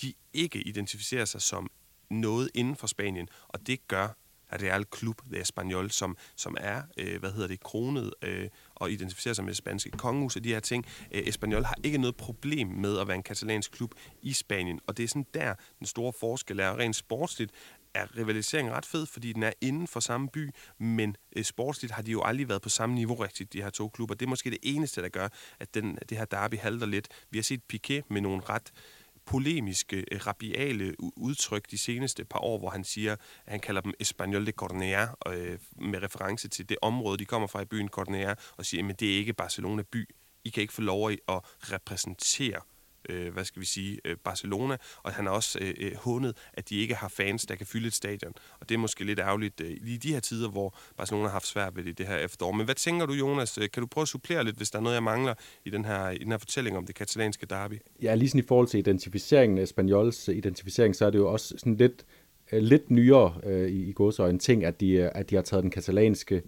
[0.00, 1.70] de ikke identificerer sig som
[2.10, 4.08] noget inden for Spanien, og det gør
[4.52, 9.34] Real Club de Espanyol, som, som er, øh, hvad hedder det, kronet øh, og identificerer
[9.34, 10.86] sig med det spanske kongehus og de her ting.
[11.12, 14.96] Øh, Espanyol har ikke noget problem med at være en katalansk klub i Spanien, og
[14.96, 17.52] det er sådan der, den store forskel er rent sportsligt,
[17.94, 22.02] er rivaliseringen ret fed, fordi den er inden for samme by, men øh, sportsligt har
[22.02, 24.14] de jo aldrig været på samme niveau rigtigt, de her to klubber.
[24.14, 25.28] Det er måske det eneste, der gør,
[25.60, 27.08] at den, det her derby halter lidt.
[27.30, 28.72] Vi har set Piquet med nogle ret
[29.26, 33.92] polemiske, øh, rabiale udtryk de seneste par år, hvor han siger, at han kalder dem
[34.00, 38.34] Espanyol de Cornea, øh, med reference til det område, de kommer fra i byen Cornea,
[38.56, 40.08] og siger, at det er ikke Barcelona by.
[40.44, 41.18] I kan ikke få lov at
[41.72, 42.60] repræsentere
[43.08, 46.68] øh, hvad skal vi sige, øh, Barcelona, og han har også øh, øh, hånet, at
[46.68, 48.32] de ikke har fans, der kan fylde et stadion.
[48.60, 51.32] Og det er måske lidt ærgerligt øh, lige i de her tider, hvor Barcelona har
[51.32, 52.52] haft svært ved det, det her efterår.
[52.52, 53.58] Men hvad tænker du, Jonas?
[53.58, 55.84] Øh, kan du prøve at supplere lidt, hvis der er noget, jeg mangler i den
[55.84, 57.80] her, i den her fortælling om det katalanske derby?
[58.02, 61.54] Ja, lige sådan i forhold til identificeringen, øh, Spaniols identificering, så er det jo også
[61.58, 62.04] sådan lidt,
[62.52, 66.42] lidt nyere øh, i, i godsøjne ting, at de, at de har taget den katalanske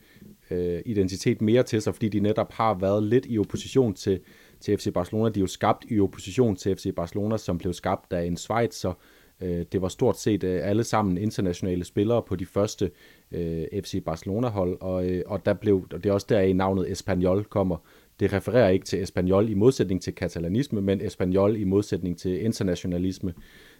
[0.51, 4.21] øh, identitet mere til sig, fordi de netop har været lidt i opposition til
[4.61, 5.29] til FC Barcelona.
[5.29, 8.93] De er jo skabt i opposition til FC Barcelona, som blev skabt af en Schweizer,
[9.41, 12.91] Øh, det var stort set øh, alle sammen internationale spillere på de første
[13.33, 16.91] øh, FC Barcelona-hold, og, øh, og, der blev, og det er også der, i navnet
[16.91, 17.77] Espanyol kommer.
[18.21, 23.35] Det refererer ikke til Espanyol i modsætning til katalanisme, men Espanyol i modsætning til internationalisme.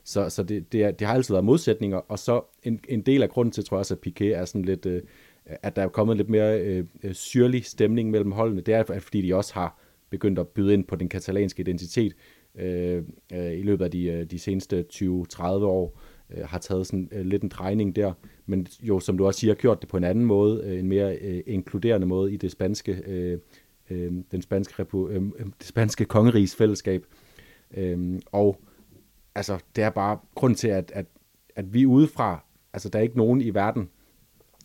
[0.05, 3.23] Så, så det, det, er, det har altid været modsætninger, og så en, en del
[3.23, 5.03] af grunden til, tror jeg også, at Piqué er sådan lidt, øh,
[5.47, 9.23] at der er kommet lidt mere øh, øh syrlig stemning mellem holdene, det er, fordi
[9.23, 9.86] de også har
[10.17, 12.17] begyndt at byde ind på den katalanske identitet
[12.55, 13.03] øh,
[13.33, 16.01] øh, i løbet af de, øh, de seneste 20-30 år,
[16.31, 18.13] øh, har taget sådan øh, lidt en drejning der,
[18.47, 21.17] men jo, som du også siger, gjort det på en anden måde, øh, en mere
[21.17, 23.39] øh, inkluderende måde i det spanske, øh,
[23.91, 27.05] øh, den spanske, repu, øh, øh det spanske kongeriges fællesskab.
[27.77, 28.61] Øh, og
[29.35, 31.07] altså, det er bare grund til, at, at,
[31.57, 33.89] at vi udefra, altså der er ikke nogen i verden,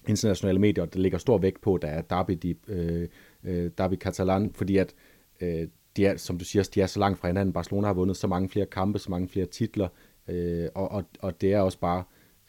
[0.07, 3.07] internationale medier, der lægger stor vægt på, der er Derby, de, øh,
[3.43, 4.93] øh, Derby Catalan, fordi at
[5.41, 7.53] øh, de er, som du siger, de er så langt fra hinanden.
[7.53, 9.87] Barcelona har vundet så mange flere kampe, så mange flere titler,
[10.27, 12.03] øh, og, og, og det er også bare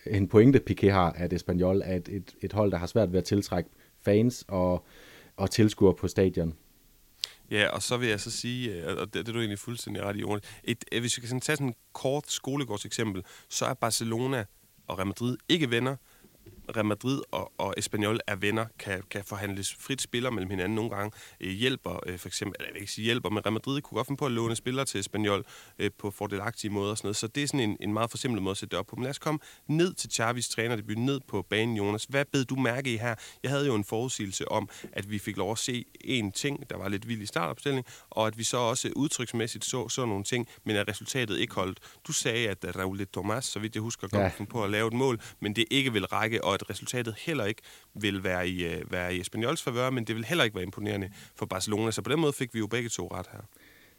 [0.06, 3.18] en pointe, Piqué har, at Espanyol er et, et, et hold, der har svært ved
[3.18, 4.84] at tiltrække fans og,
[5.36, 6.54] og tilskuere på stadion.
[7.50, 10.02] Ja, og så vil jeg så sige, øh, og det, det er du egentlig fuldstændig
[10.02, 13.66] ret i, Jonas, et, øh, hvis vi kan sådan tage sådan et kort skolegårdseksempel, så
[13.66, 14.44] er Barcelona
[14.86, 15.96] og Real Madrid ikke venner,
[16.76, 20.90] Real Madrid og, og Espanyol er venner, kan, kan forhandles frit spiller mellem hinanden nogle
[20.90, 23.80] gange, øh, hjælper øh, for eksempel, eller jeg vil ikke sige hjælper, men Real Madrid
[23.80, 25.44] kunne godt finde på at låne spillere til Espanyol
[25.78, 28.42] øh, på fordelagtige måder og sådan noget, så det er sådan en, en meget forsimplet
[28.42, 28.96] måde at sætte det op på.
[28.96, 32.04] Men lad os komme ned til Chavis trænerdebut, ned på banen, Jonas.
[32.04, 33.14] Hvad bed du mærke i her?
[33.42, 36.76] Jeg havde jo en forudsigelse om, at vi fik lov at se en ting, der
[36.76, 40.48] var lidt vild i startopstillingen, og at vi så også udtryksmæssigt så, så nogle ting,
[40.64, 41.78] men at resultatet ikke holdt.
[42.06, 44.44] Du sagde, at Raul de Tomas, så vidt jeg husker, godt ja.
[44.44, 47.62] på at lave et mål, men det ikke vil række, og at resultatet heller ikke
[47.94, 51.10] vil være i, uh, være i Espanyols favør, men det vil heller ikke være imponerende
[51.34, 51.90] for Barcelona.
[51.90, 53.40] Så på den måde fik vi jo begge to ret her.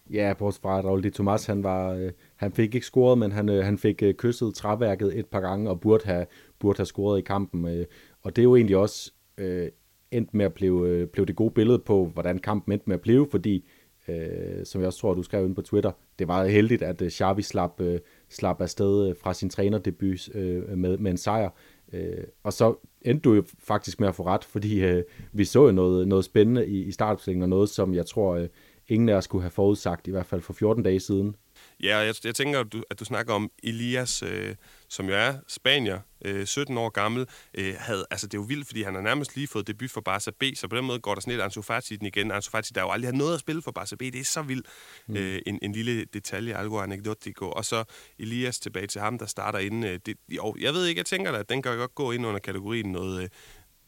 [0.09, 3.31] Ja, bortset fra, at Raul de Tomas, han, var, øh, han fik ikke scoret, men
[3.31, 6.25] han, øh, han fik øh, kysset træværket et par gange, og burde have,
[6.59, 7.67] burde have scoret i kampen.
[7.67, 7.85] Øh,
[8.21, 9.69] og det er jo egentlig også øh,
[10.11, 13.01] endt med at blive, øh, blive det gode billede på, hvordan kampen endte med at
[13.01, 13.69] blive, fordi,
[14.07, 17.09] øh, som jeg også tror, du skrev ind på Twitter, det var heldigt, at øh,
[17.09, 17.99] Xavi slap, øh,
[18.29, 21.49] slap afsted øh, fra sin trænerdebut øh, med, med en sejr.
[21.93, 25.65] Øh, og så endte du jo faktisk med at få ret, fordi øh, vi så
[25.65, 28.47] jo noget, noget spændende i, i startopstillingen, og noget, som jeg tror, øh,
[28.87, 31.35] ingen af os kunne have forudsagt, i hvert fald for 14 dage siden.
[31.83, 34.55] Ja, jeg, jeg tænker, at du, at du snakker om Elias, øh,
[34.93, 37.27] som jo er spanier, øh, 17 år gammel.
[37.53, 40.01] Øh, havde, altså, det er jo vildt, fordi han har nærmest lige fået debut for
[40.01, 42.31] Barca B, så på den måde går der sådan lidt Ansu Fati den igen.
[42.31, 44.41] Ansu Fati, der jo aldrig har noget at spille for Barca B, det er så
[44.41, 44.67] vildt.
[45.07, 45.15] Mm.
[45.15, 47.45] Øh, en, en lille detalje, algo anekdotico.
[47.45, 47.83] Og så
[48.19, 49.83] Elias tilbage til ham, der starter inden.
[49.83, 52.25] Øh, det, jo, jeg ved ikke, jeg tænker da, at den kan godt gå ind
[52.25, 53.23] under kategorien noget...
[53.23, 53.29] Øh,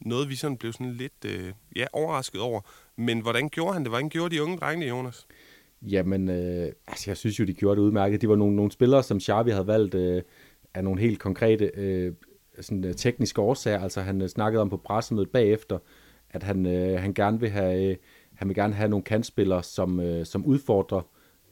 [0.00, 2.60] noget, vi sådan blev sådan lidt øh, ja, overrasket over.
[2.96, 3.90] Men hvordan gjorde han det?
[3.90, 5.26] Hvordan gjorde de unge drenge Jonas?
[5.82, 8.20] Jamen, øh, altså jeg synes jo, de gjorde det udmærket.
[8.22, 10.22] De var nogle, nogle spillere, som Xavi havde valgt øh,
[10.76, 12.12] af nogle helt konkrete øh,
[12.60, 13.80] sådan, øh, tekniske årsager.
[13.80, 15.78] Altså han øh, snakkede om på pressemødet bagefter,
[16.30, 17.96] at han, øh, han gerne vil have, øh,
[18.34, 21.00] han vil gerne have nogle kantspillere, som, øh, som udfordrer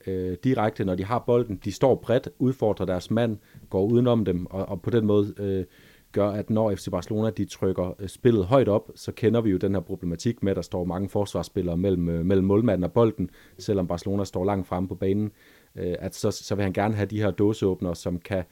[0.07, 1.61] øh, direkte, når de har bolden.
[1.65, 3.39] De står bredt, udfordrer deres mand,
[3.71, 5.65] går udenom dem, og, og på den måde øh,
[6.13, 9.57] gør, at når FC Barcelona de trykker øh, spillet højt op, så kender vi jo
[9.57, 13.31] den her problematik med, at der står mange forsvarsspillere mellem, øh, mellem målmanden og bolden,
[13.59, 15.33] selvom Barcelona står langt fremme på banen,
[15.77, 18.45] øh, at så, så vil han gerne have de her dåseåbnere, som kan,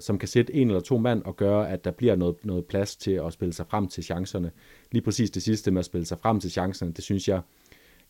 [0.00, 2.96] som kan sætte en eller to mand og gøre, at der bliver noget, noget plads
[2.96, 4.50] til at spille sig frem til chancerne.
[4.92, 7.40] Lige præcis det sidste med at spille sig frem til chancerne, det synes jeg,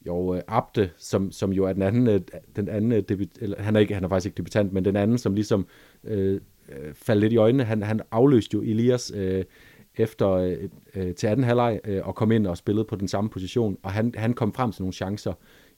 [0.06, 2.20] jo, øh, Abde, som, som jo er den anden, øh,
[2.56, 4.96] den anden øh, debut, eller han er, ikke, han er faktisk ikke debutant, men den
[4.96, 5.66] anden, som ligesom
[6.04, 6.40] øh,
[6.94, 7.64] faldt lidt i øjnene.
[7.64, 9.44] Han, han afløste jo Elias øh,
[9.96, 10.58] efter
[10.94, 13.92] øh, til anden halvleg øh, og kom ind og spillede på den samme position, og
[13.92, 15.32] han, han kom frem til nogle chancer.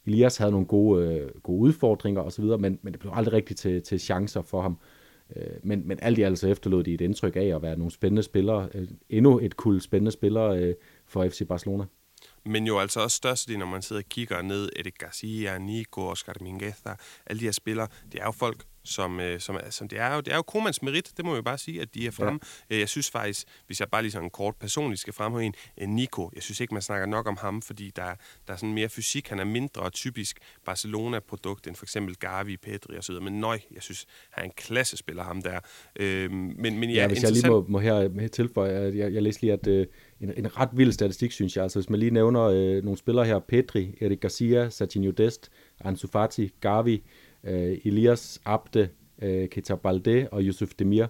[0.07, 3.83] Elias havde nogle gode, øh, gode udfordringer osv., men, men det blev aldrig rigtigt til,
[3.83, 4.73] til chancer for ham.
[4.73, 4.77] Øh,
[5.37, 7.93] Øh, men, men alt i alt så efterlod de et indtryk af at være nogle
[7.93, 8.69] spændende spillere.
[8.75, 10.75] Øh, endnu et kul spændende spillere øh,
[11.07, 11.85] for FC Barcelona.
[12.45, 16.33] Men jo altså også størstedelen, når man sidder og kigger ned, Erik Garcia, Nico, Oscar
[16.41, 16.95] Mingueza,
[17.27, 20.21] alle de her spillere, det er jo folk, som, øh, som, som det er jo,
[20.21, 22.41] det er jo Komans merit, det må jeg bare sige, at de er frem.
[22.71, 22.75] Ja.
[22.75, 25.95] Øh, jeg synes faktisk, hvis jeg bare lige sådan kort personligt skal fremhæve en, en
[25.95, 28.15] Nico, jeg synes ikke, man snakker nok om ham, fordi der,
[28.47, 32.97] der er sådan mere fysik, han er mindre typisk Barcelona-produkt end for eksempel Gavi, Pedri
[32.97, 33.25] og så videre.
[33.25, 35.61] Men nøj, jeg synes, han er en klassespiller, ham der.
[35.97, 39.23] Øh, men, men ja, ja, hvis jeg lige må, må her tilføje, jeg, jeg, jeg
[39.23, 39.87] læste lige, at øh,
[40.21, 41.63] en, en ret vild statistik, synes jeg.
[41.63, 46.09] Altså hvis man lige nævner øh, nogle spillere her, Pedri, Erik Garcia, Satinho Dest, Ansu
[46.09, 47.03] Fati, Gavi,
[47.45, 48.89] øh, Elias Abde,
[49.23, 51.07] øh, Keita Balde og Yusuf Demir.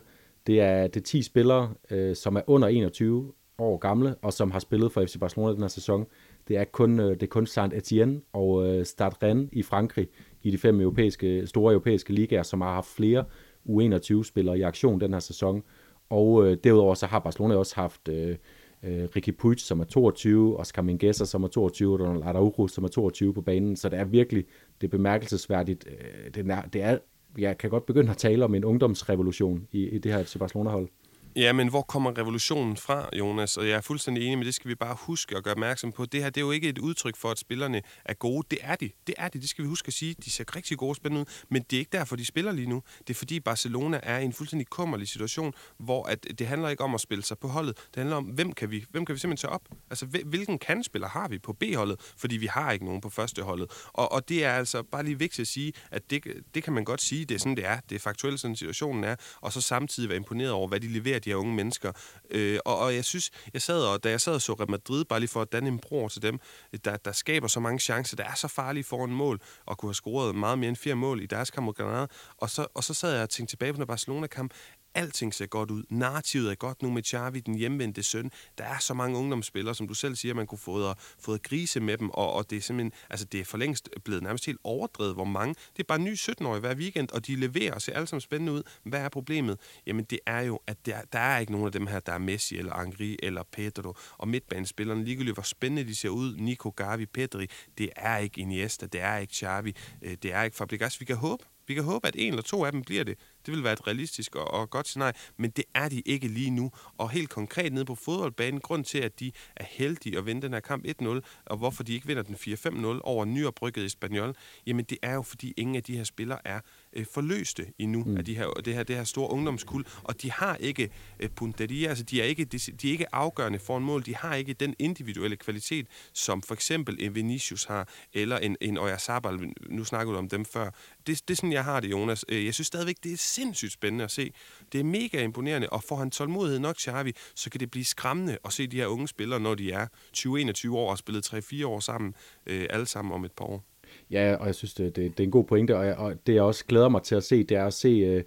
[0.46, 4.50] Det er, det er 10 spillere, øh, som er under 21 år gamle, og som
[4.50, 6.06] har spillet for FC Barcelona den her sæson.
[6.48, 10.08] Det er kun, øh, det er kun Saint-Etienne og øh, Stade Rennes i Frankrig,
[10.42, 13.24] i de fem europæiske, store europæiske ligaer, som har haft flere
[13.68, 15.62] U21-spillere i aktion den her sæson.
[16.10, 18.36] Og øh, derudover så har Barcelona også haft øh,
[18.82, 22.84] øh, Ricky Puig, som er 22, Oscar Mingueza, som er 22, og Ronald Araujo, som
[22.84, 23.76] er 22 på banen.
[23.76, 24.44] Så det er virkelig
[24.82, 25.86] det er bemærkelsesværdigt.
[25.86, 26.98] Øh, det, er, det er,
[27.38, 30.88] jeg kan godt begynde at tale om en ungdomsrevolution i, i det her FC Barcelona-hold.
[31.36, 33.56] Ja, men hvor kommer revolutionen fra, Jonas?
[33.56, 36.06] Og jeg er fuldstændig enig, men det skal vi bare huske at gøre opmærksom på.
[36.06, 38.46] Det her det er jo ikke et udtryk for, at spillerne er gode.
[38.50, 38.90] Det er de.
[39.06, 39.40] Det er de.
[39.40, 40.14] Det skal vi huske at sige.
[40.24, 42.82] De ser rigtig gode spændende ud, men det er ikke derfor, de spiller lige nu.
[42.98, 46.84] Det er fordi Barcelona er i en fuldstændig kummerlig situation, hvor at det handler ikke
[46.84, 47.76] om at spille sig på holdet.
[47.76, 49.68] Det handler om, hvem kan vi, hvem kan vi simpelthen tage op?
[49.90, 52.00] Altså, hvilken kandspiller har vi på B-holdet?
[52.16, 53.70] Fordi vi har ikke nogen på første holdet.
[53.92, 56.24] Og, og det er altså bare lige vigtigt at sige, at det,
[56.54, 57.80] det kan man godt sige, det er sådan, det er.
[57.88, 59.16] Det er faktuelt sådan, situationen er.
[59.40, 61.92] Og så samtidig være imponeret over, hvad de leverer de her unge mennesker.
[62.30, 65.04] Øh, og, og jeg synes, jeg sad og, da jeg sad og så Real Madrid,
[65.04, 66.38] bare lige for at danne en bror til dem,
[66.84, 69.94] der, der skaber så mange chancer, der er så farlige foran mål, og kunne have
[69.94, 72.06] scoret meget mere end fire mål i deres kamp mod Granada.
[72.36, 74.52] Og så, og så sad jeg og tænkte tilbage på den Barcelona-kamp,
[74.94, 75.82] Alting ser godt ud.
[75.90, 78.30] Narrativet er godt nu med Xavi, den hjemvendte søn.
[78.58, 81.98] Der er så mange ungdomsspillere, som du selv siger, man kunne få få grise med
[81.98, 85.14] dem, og, og det er simpelthen, altså det er for længst blevet nærmest helt overdrevet,
[85.14, 85.54] hvor mange.
[85.76, 88.52] Det er bare ny 17-årige hver weekend, og de leverer og ser alle sammen spændende
[88.52, 88.62] ud.
[88.84, 89.60] Hvad er problemet?
[89.86, 92.18] Jamen det er jo, at der, der er ikke nogen af dem her, der er
[92.18, 97.06] Messi eller Angri eller Pedro, og midtbanespillerne, ligegyldigt hvor spændende de ser ud, Nico, Gavi,
[97.06, 97.46] Pedri,
[97.78, 101.00] det er ikke Iniesta, det er ikke Xavi, øh, det er ikke Fabregas.
[101.00, 103.18] Vi kan håbe, vi kan håbe, at en eller to af dem bliver det.
[103.46, 106.50] Det vil være et realistisk og, og godt scenarie, men det er de ikke lige
[106.50, 106.70] nu.
[106.98, 110.52] Og helt konkret nede på fodboldbanen, grund til, at de er heldige at vinde den
[110.52, 114.36] her kamp 1-0, og hvorfor de ikke vinder den 4-5-0 over nyoprykket i Spaniol,
[114.66, 116.60] jamen det er jo, fordi ingen af de her spillere er
[116.92, 118.16] øh, forløste endnu mm.
[118.16, 120.90] af de her, det, her, det her store ungdomskuld, og de har ikke
[121.20, 124.16] øh, punteria, altså de er ikke, de, de er ikke afgørende for en mål, de
[124.16, 129.52] har ikke den individuelle kvalitet, som for eksempel en Vinicius har, eller en, en Oyarzabal,
[129.70, 130.70] nu snakkede du om dem før.
[131.06, 132.24] Det, det er sådan, jeg har det, Jonas.
[132.28, 134.32] Øh, jeg synes stadigvæk, det er sindssygt spændende at se.
[134.72, 138.38] Det er mega imponerende, og får han tålmodighed nok, Xavi, så kan det blive skræmmende
[138.44, 139.86] at se de her unge spillere, når de er
[140.16, 142.14] 20-21 år og spillet 3-4 år sammen,
[142.46, 143.71] øh, alle sammen om et par år.
[144.10, 146.34] Ja, og jeg synes, det, det, det er en god pointe, og, jeg, og det
[146.34, 148.22] jeg også glæder mig til at se, det er at se, øh,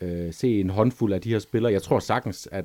[0.00, 1.72] øh, se en håndfuld af de her spillere.
[1.72, 2.64] Jeg tror sagtens, at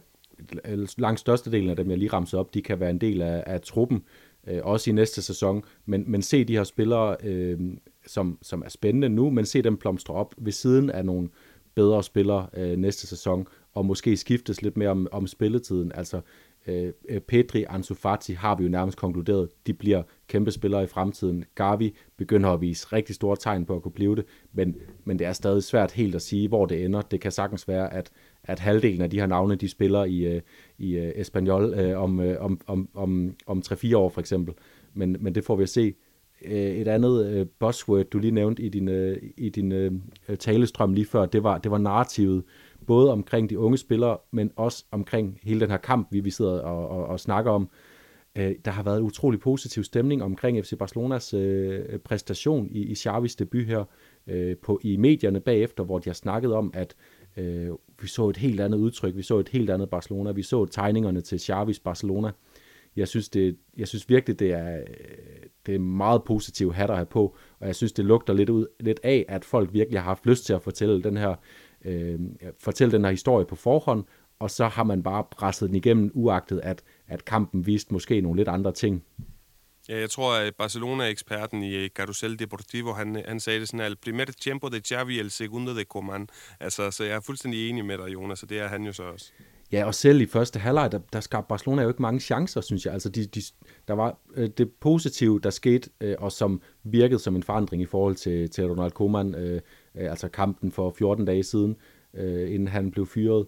[0.98, 3.62] langt størstedelen af dem, jeg lige ramser op, de kan være en del af, af
[3.62, 4.04] truppen,
[4.48, 7.60] øh, også i næste sæson, men, men se de her spillere, øh,
[8.08, 11.30] som, som er spændende nu, men se dem plomstre op ved siden af nogle
[11.76, 15.92] bedre spillere øh, næste sæson, og måske skiftes lidt mere om, om spilletiden.
[15.96, 16.22] Altså,
[16.70, 20.88] Øh, øh, Pedri, Ansu Fati har vi jo nærmest konkluderet, de bliver kæmpe spillere i
[20.88, 21.46] fremtiden.
[21.56, 25.28] Gavi begynder at vise rigtig store tegn på at kunne blive det, men, men det
[25.28, 27.02] er stadig svært helt at sige, hvor det ender.
[27.02, 28.12] Det kan sagtens være, at,
[28.44, 30.42] at halvdelen af de her navne, de spiller i, øh,
[30.78, 34.54] i uh, Espanyol om, om, om, om, om 3-4 år for eksempel.
[34.94, 35.94] Men, men det får vi at se.
[36.42, 38.90] Et andet buzzword, du lige nævnte i din,
[39.38, 40.02] i din
[40.40, 42.44] talestrøm lige før, det var, det var narrativet
[42.90, 46.62] både omkring de unge spillere, men også omkring hele den her kamp, vi, vi sidder
[46.62, 47.70] og, og, og snakker om.
[48.38, 53.36] Øh, der har været utrolig positiv stemning omkring FC Barcelonas øh, præstation i, i Xavis
[53.36, 53.84] debut her
[54.28, 56.96] øh, på, i medierne bagefter, hvor de har snakket om, at
[57.38, 57.70] øh,
[58.02, 61.22] vi så et helt andet udtryk, vi så et helt andet Barcelona, vi så tegningerne
[61.22, 62.32] til Xavis Barcelona.
[62.96, 64.84] Jeg synes, det, jeg synes virkelig, det er,
[65.66, 68.68] det er meget positive hat at have på, og jeg synes, det lugter lidt, ud,
[68.80, 71.36] lidt af, at folk virkelig har haft lyst til at fortælle den her
[71.86, 72.20] øh,
[72.60, 74.04] fortælle den her historie på forhånd,
[74.40, 78.40] og så har man bare presset den igennem, uagtet at, at kampen viste måske nogle
[78.40, 79.04] lidt andre ting.
[79.90, 84.26] Ja, jeg tror, at Barcelona-eksperten i Carusel Deportivo, han, han sagde det sådan, at primer
[84.26, 86.28] tiempo de Xavi, el segundo de Coman.
[86.60, 89.04] Altså, så jeg er fuldstændig enig med dig, Jonas, og det er han jo så
[89.04, 89.32] også.
[89.72, 92.86] Ja, og selv i første halvleg, der, der skabte Barcelona jo ikke mange chancer, synes
[92.86, 92.94] jeg.
[92.94, 93.42] Altså, de, de,
[93.88, 97.86] der var øh, det positive, der skete, øh, og som virkede som en forandring i
[97.86, 99.62] forhold til, til Ronald Koeman, øh,
[99.96, 101.76] øh, altså kampen for 14 dage siden,
[102.14, 103.46] øh, inden han blev fyret.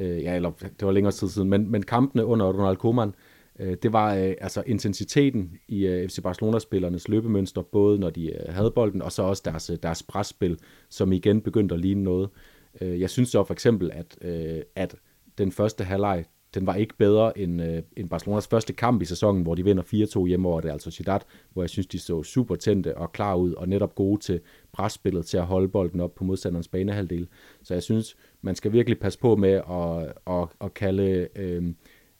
[0.00, 3.14] Øh, ja, eller det var længere tid siden, men, men kampene under Ronald Koeman,
[3.58, 8.54] øh, det var øh, altså intensiteten i øh, FC Barcelona-spillernes løbemønster, både når de øh,
[8.54, 12.28] havde bolden, og så også deres, øh, deres presspil, som igen begyndte at ligne noget.
[12.80, 14.94] Øh, jeg synes så for eksempel, at, øh, at
[15.38, 16.24] den første halvleg,
[16.54, 19.82] den var ikke bedre end, øh, end Barcelonas første kamp i sæsonen, hvor de vinder
[19.82, 21.20] 4-2 hjemme over det, altså Ciudad,
[21.52, 24.40] hvor jeg synes, de så super tændte og klar ud, og netop gode til
[24.72, 27.28] presspillet, til at holde bolden op på modstanderens banehalvdel.
[27.62, 31.64] Så jeg synes, man skal virkelig passe på med at, at, at kalde øh,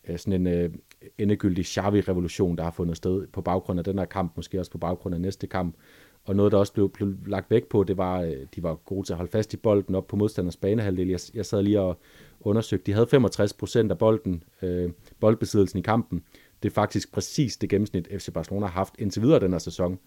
[0.08, 0.70] øh sådan en øh,
[1.18, 4.78] endegyldig Xavi-revolution, der har fundet sted på baggrund af den her kamp, måske også på
[4.78, 5.76] baggrund af næste kamp.
[6.24, 9.06] Og noget, der også blev, blev lagt væk på, det var, øh, de var gode
[9.06, 11.08] til at holde fast i bolden op på modstanders banehalvdel.
[11.08, 11.98] Jeg, jeg sad lige og
[12.40, 16.22] undersøgte, de havde 65 procent af bolden, øh, boldbesiddelsen i kampen.
[16.62, 19.98] Det er faktisk præcis det gennemsnit, FC Barcelona har haft indtil videre den her sæson.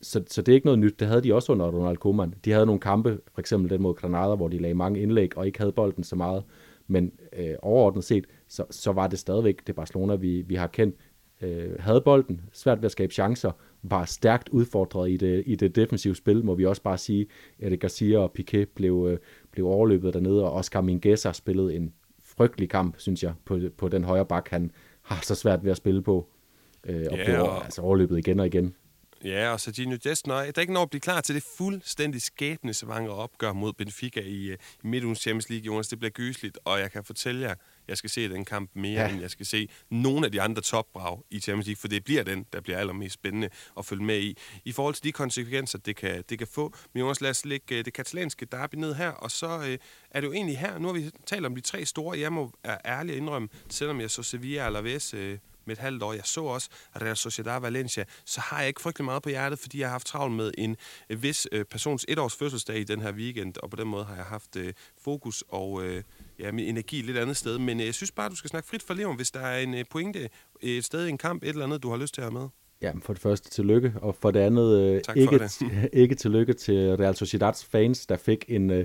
[0.00, 1.00] så, så det er ikke noget nyt.
[1.00, 2.34] Det havde de også under Ronald Koeman.
[2.44, 5.46] De havde nogle kampe, for eksempel den mod Granada, hvor de lagde mange indlæg og
[5.46, 6.44] ikke havde bolden så meget.
[6.86, 10.96] Men øh, overordnet set, så, så var det stadigvæk det Barcelona, vi, vi har kendt.
[11.40, 13.52] Øh, havde bolden, svært ved at skabe chancer,
[13.90, 17.26] var stærkt udfordret i det, i det defensive spil, må vi også bare sige.
[17.58, 19.18] Eric Garcia og Piquet blev, øh,
[19.52, 21.92] blev overløbet dernede, og Oscar Mingueza spillede en
[22.24, 24.70] frygtelig kamp, synes jeg, på, på den højre bak, han
[25.02, 26.28] har så svært ved at spille på,
[26.86, 27.64] øh, og ja, blev og...
[27.64, 28.74] altså overløbet igen og igen.
[29.24, 33.14] Ja, og Serginho Dest, når der ikke når at blive klar til det fuldstændig skæbnesvangre
[33.14, 35.88] opgør mod Benfica i, øh, i midtugens Champions League, Jonas.
[35.88, 37.54] Det bliver gysligt, og jeg kan fortælle jer,
[37.88, 39.08] jeg skal se den kamp mere, ja.
[39.08, 42.22] end jeg skal se nogle af de andre topbrag i Champions League, for det bliver
[42.22, 44.36] den, der bliver allermest spændende at følge med i.
[44.64, 46.74] I forhold til de konsekvenser, det kan, det kan få.
[46.92, 49.78] Men Jonas, lad os lægge øh, det katalanske derby ned her, og så øh,
[50.10, 52.52] er det jo egentlig her, nu har vi talt om de tre store, jeg må
[52.64, 56.12] være ærlig indrømme, selvom jeg så Sevilla Alaves øh, med et halvt år.
[56.12, 56.68] Jeg så også
[57.02, 58.04] Real Sociedad Valencia.
[58.24, 60.76] Så har jeg ikke frygtelig meget på hjertet, fordi jeg har haft travlt med en
[61.10, 64.16] øh, vis øh, persons etårs fødselsdag i den her weekend, og på den måde har
[64.16, 64.72] jeg haft øh,
[65.04, 66.02] fokus og øh,
[66.38, 67.58] ja, min energi et lidt andet sted.
[67.58, 69.74] Men øh, jeg synes bare, du skal snakke frit for leven, hvis der er en
[69.74, 70.28] øh, pointe
[70.60, 72.48] et sted i en kamp, et eller andet, du har lyst til at have med.
[72.82, 75.62] Ja, for det første tillykke, og for det andet øh, ikke, det.
[76.02, 78.70] ikke tillykke til Real Sociedads fans, der fik en...
[78.70, 78.84] Øh,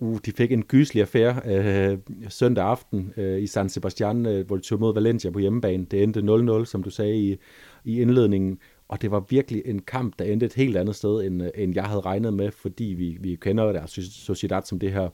[0.00, 1.98] Uh, de fik en gyselig affære øh,
[2.28, 5.84] søndag aften øh, i San Sebastian, øh, hvor de tog mod Valencia på hjemmebane.
[5.84, 7.36] Det endte 0-0, som du sagde i,
[7.84, 8.58] i indledningen.
[8.88, 11.84] Og det var virkelig en kamp, der endte et helt andet sted, end, end jeg
[11.84, 15.10] havde regnet med, fordi vi, vi kender deres Sociedad som det her øh,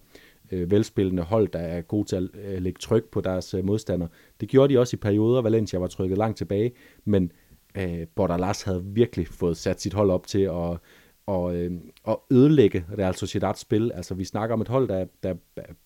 [0.54, 4.08] Øh, velspillende hold, der er god til at øh, lægge tryk på deres øh, modstandere.
[4.40, 5.42] Det gjorde de også i perioder.
[5.42, 6.72] Valencia var trykket langt tilbage,
[7.04, 7.32] men
[7.78, 10.78] øh, Bordalas havde virkelig fået sat sit hold op til at
[11.26, 13.92] og, øh, og ødelægge Real Sociedads spil.
[13.94, 15.34] Altså vi snakker om et hold, der, der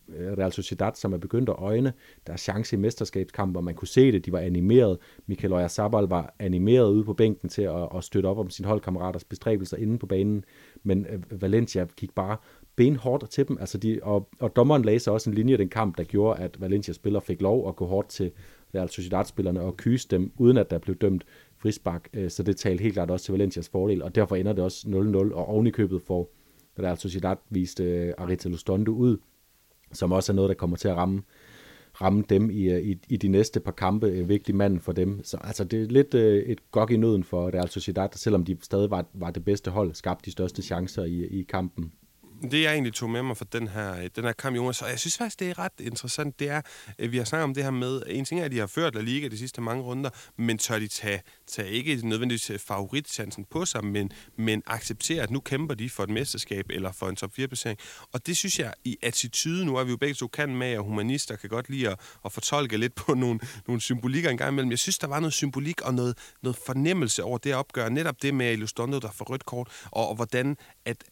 [0.09, 1.93] øh, Real Sociedad, som er begyndt at øjne
[2.27, 4.99] deres chance i mesterskabskamp, og man kunne se det, de var animeret.
[5.27, 9.25] Michael Oyarzabal var animeret ude på bænken til at, at støtte op om sin holdkammeraters
[9.25, 10.45] bestræbelser inde på banen,
[10.83, 12.37] men øh, Valencia gik bare
[12.79, 15.69] benhårdt til dem, altså de, og, og dommeren lagde sig også en linje i den
[15.69, 18.31] kamp, der gjorde, at Valencia spiller fik lov at gå hårdt til
[18.75, 21.25] Real Sociedad-spillerne og kyse dem, uden at der blev dømt
[21.57, 24.65] frispark, øh, så det talte helt klart også til Valencias fordel, og derfor ender det
[24.65, 26.35] også 0-0, og ovenikøbet i får
[26.83, 29.17] Real Sociedad viste øh, Arita Lustondo ud,
[29.93, 31.23] som også er noget, der kommer til at ramme
[32.01, 35.21] ramme dem i, øh, i, i de næste par kampe, en vigtig mand for dem.
[35.25, 38.57] Så altså, det er lidt øh, et gok i nøden for Real Sociedad, selvom de
[38.61, 41.93] stadig var, var det bedste hold, skabte de største chancer i, i kampen
[42.43, 44.91] det jeg egentlig tog med mig fra den her, øh, den her kamp, Jonas, og
[44.91, 46.61] jeg synes faktisk, det er ret interessant, det er,
[46.99, 48.95] at vi har snakket om det her med, en ting er, at de har ført
[48.95, 53.45] La Liga de sidste mange runder, men tør de tage, tage ikke nødvendigvis øh, favoritchancen
[53.45, 57.17] på sig, men, men acceptere, at nu kæmper de for et mesterskab eller for en
[57.17, 57.79] top 4-placering.
[58.13, 60.85] Og det synes jeg i attitude, nu er vi jo begge to kan med, og
[60.85, 64.71] humanister kan godt lide at, at fortolke lidt på nogle, nogle symbolikker en gang imellem.
[64.71, 67.89] Jeg synes, der var noget symbolik og noget, noget fornemmelse over det opgør.
[67.89, 71.05] Netop det med Ilustondo, der får rødt kort, og, og hvordan at,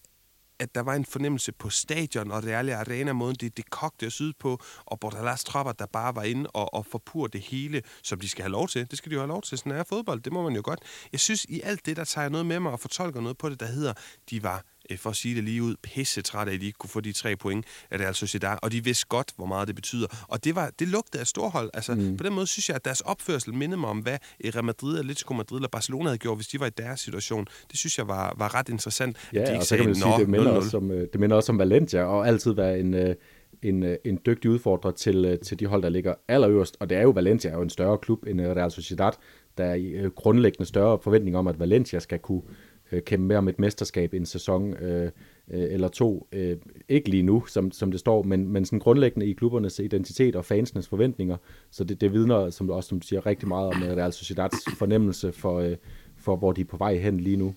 [0.59, 4.13] at der var en fornemmelse på stadion og Real Arena, måden det, det kogte og
[4.13, 8.21] syd på, og Bordalas tropper, der bare var inde og, og forpur det hele, som
[8.21, 8.91] de skal have lov til.
[8.91, 10.81] Det skal de jo have lov til, sådan er fodbold, det må man jo godt.
[11.13, 13.49] Jeg synes, i alt det, der tager jeg noget med mig og fortolker noget på
[13.49, 13.93] det, der hedder,
[14.31, 14.65] de var
[14.97, 17.13] for at sige det lige ud, pisse træt af, at de ikke kunne få de
[17.13, 20.07] tre point af Real Sociedad, og de vidste godt, hvor meget det betyder.
[20.29, 21.71] Og det, var, det lugtede af storhold.
[21.75, 22.17] Altså, mm.
[22.17, 25.35] På den måde synes jeg, at deres opførsel mindede mig om, hvad Real Madrid, Atletico
[25.35, 27.47] Madrid eller Barcelona havde gjort, hvis de var i deres situation.
[27.71, 29.17] Det synes jeg var, var ret interessant.
[29.33, 31.37] Ja, de ikke og så kan man sige, det minder, også om, øh, det minder
[31.37, 33.15] også om Valencia, og altid være en, øh,
[33.63, 36.77] en, en dygtig udfordrer til, til de hold, der ligger allerøverst.
[36.81, 39.13] Og det er jo, Valencia er jo en større klub end Real Sociedad.
[39.59, 42.43] Der er grundlæggende større forventning om, at Valencia skal kunne
[42.93, 45.11] øh, kæmpe med om et mesterskab i en sæson øh, øh,
[45.73, 46.29] eller to.
[46.33, 46.57] Øh,
[46.89, 50.45] ikke lige nu, som, som det står, men, men sådan grundlæggende i klubbernes identitet og
[50.45, 51.37] fansenes forventninger.
[51.71, 54.55] Så det, det vidner, som du også som du siger, rigtig meget om Real Sociedads
[54.79, 55.77] fornemmelse for, øh,
[56.17, 57.55] for, hvor de er på vej hen lige nu.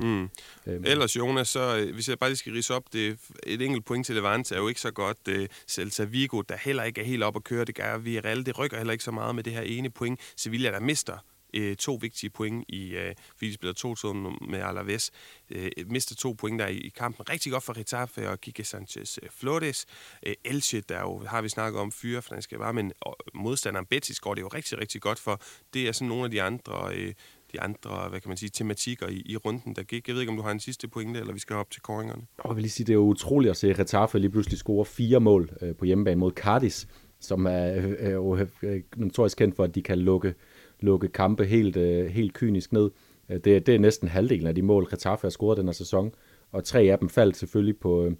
[0.00, 0.22] Mm.
[0.66, 0.84] Øhm.
[0.86, 4.06] Ellers, Jonas, så øh, hvis jeg bare lige skal rise op, det, et enkelt point
[4.06, 5.26] til Levante er jo ikke så godt.
[5.26, 8.58] Det, Celta Vigo, der heller ikke er helt op at køre, det gør Villarreal, det
[8.58, 10.20] rykker heller ikke så meget med det her ene point.
[10.36, 11.18] Sevilla, der mister
[11.56, 15.10] øh, to vigtige point, i, øh, fordi de spiller 2-2 med Alaves.
[15.50, 17.30] Øh, mister to point der i, i kampen.
[17.30, 19.86] Rigtig godt for Retafe og Kike Sanchez øh, Flores.
[20.26, 22.92] Øh, Elche, der jo har vi snakket om fyre, for den skal være, men
[23.34, 25.40] modstanderen Betis går det jo rigtig, rigtig godt for.
[25.74, 26.94] Det er sådan nogle af de andre...
[26.94, 27.14] Øh,
[27.52, 30.08] de andre, hvad kan man sige, tematikker i, i runden, der gik.
[30.08, 32.22] Jeg ved ikke, om du har en sidste pointe, eller vi skal op til koringerne.
[32.44, 35.50] Jeg vil lige sige, det er utroligt at se Retaffe lige pludselig score fire mål
[35.62, 36.88] øh, på hjemmebane mod Cardis,
[37.20, 40.34] som er øh øh, øh, øh, notorisk kendt for, at de kan lukke
[40.80, 42.90] lukke kampe helt, øh, helt kynisk ned.
[43.28, 46.14] Øh, det, det er næsten halvdelen af de mål, Getafe har scoret den her sæson,
[46.52, 48.12] og tre af dem faldt selvfølgelig på, øh,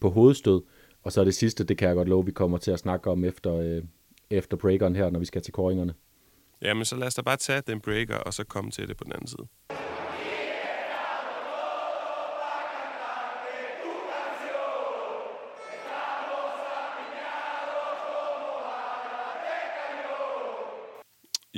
[0.00, 0.62] på hovedstød.
[1.02, 3.24] Og så det sidste, det kan jeg godt love, vi kommer til at snakke om
[3.24, 3.82] efter, øh,
[4.30, 5.94] efter breakeren her, når vi skal til koringerne.
[6.62, 9.04] Jamen, så lad os da bare tage den breaker, og så komme til det på
[9.04, 9.46] den anden side.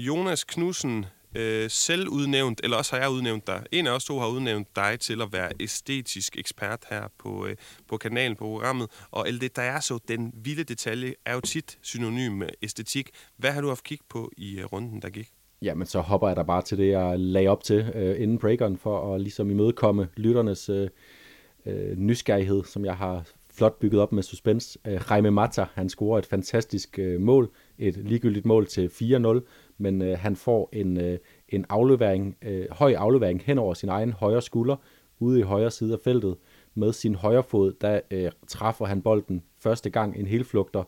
[0.07, 3.63] Jonas Knudsen, øh, selv udnævnt, eller også har jeg udnævnt dig.
[3.73, 7.57] En af os to har udnævnt dig til at være æstetisk ekspert her på, øh,
[7.89, 8.89] på kanalen, på programmet.
[9.11, 13.11] Og alt det, der er så, den vilde detalje, er jo tit synonym med æstetik.
[13.37, 15.29] Hvad har du haft kig på i øh, runden, der gik?
[15.63, 18.79] Jamen, så hopper jeg da bare til det, jeg lagde op til øh, inden breakeren,
[18.79, 20.89] for at ligesom imødekomme lytternes øh,
[21.67, 23.25] øh, nysgerrighed, som jeg har
[23.57, 24.79] flot bygget op med suspense.
[24.87, 29.41] Øh, Jaime Mata, han scorer et fantastisk øh, mål, et ligegyldigt mål til 4-0,
[29.79, 31.19] men øh, han får en, øh,
[31.49, 34.77] en aflevering, øh, høj aflevering hen over sin egen højre skulder,
[35.19, 36.37] ude i højre side af feltet.
[36.75, 40.85] Med sin højre fod, der øh, træffer han bolden første gang en helflugter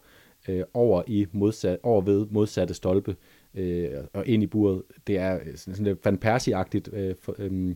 [0.49, 3.16] øh, over, i modsat, over ved modsatte stolpe
[3.55, 4.82] øh, og ind i buret.
[5.07, 7.74] Det er øh, sådan et Van Persie-agtigt øh, øh,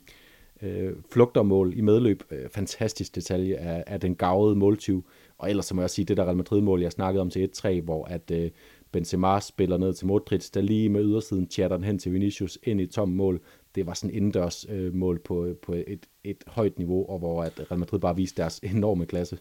[0.62, 2.22] øh, flugtermål i medløb.
[2.30, 5.04] Øh, fantastisk detalje af, af den gavede måltyv.
[5.38, 7.80] Og ellers så må jeg sige, det der Real Madrid-mål, jeg snakkede om til 1-3,
[7.80, 8.50] hvor at øh,
[8.92, 12.80] Benzema spiller ned til Modric, der lige med ydersiden chatter den hen til Vinicius ind
[12.80, 13.40] i tom mål.
[13.74, 17.60] Det var sådan indendørs øh, mål på, på et, et højt niveau, og hvor at
[17.70, 19.38] Real Madrid bare viste deres enorme klasse.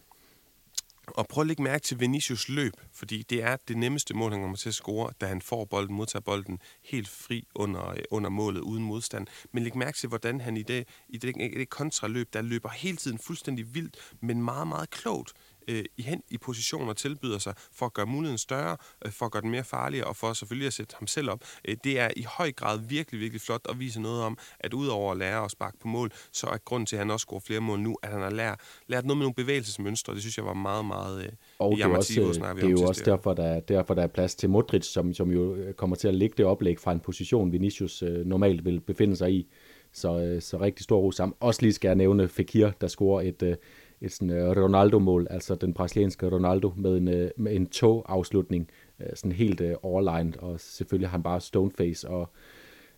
[1.07, 4.41] Og prøv at lægge mærke til Vinicius løb, fordi det er det nemmeste mål, han
[4.41, 8.29] kommer til at score, da han får bolden, modtager bolden helt fri under, øh, under
[8.29, 9.27] målet, uden modstand.
[9.51, 12.69] Men læg mærke til, hvordan han i det, i det, i det kontraløb, der løber
[12.69, 15.33] hele tiden fuldstændig vildt, men meget, meget klogt
[15.71, 19.31] øh, i hen i positioner tilbyder sig for at gøre muligheden større, øh, for at
[19.31, 21.43] gøre den mere farlig og for selvfølgelig at sætte ham selv op.
[21.67, 25.11] Øh, det er i høj grad virkelig, virkelig flot at vise noget om, at udover
[25.11, 27.59] at lære at sparke på mål, så er grunden til, at han også scorer flere
[27.59, 30.13] mål nu, at han har lært, lært noget med nogle bevægelsesmønstre.
[30.13, 32.13] Det synes jeg var meget, meget øh, og det er, også,
[32.55, 35.55] det er jo også derfor der, derfor, der er plads til Modric, som, som jo
[35.55, 39.15] øh, kommer til at lægge det oplæg fra en position, Vinicius øh, normalt vil befinde
[39.15, 39.47] sig i.
[39.93, 41.35] Så, øh, så rigtig stor ro sammen.
[41.39, 43.55] Også lige skal jeg nævne Fekir, der scorer et, øh,
[44.01, 49.05] et sådan, uh, Ronaldo-mål, altså den brasilianske Ronaldo med en, uh, med en tog-afslutning, uh,
[49.13, 52.29] sådan helt uh, overlined, og selvfølgelig har han bare stoneface og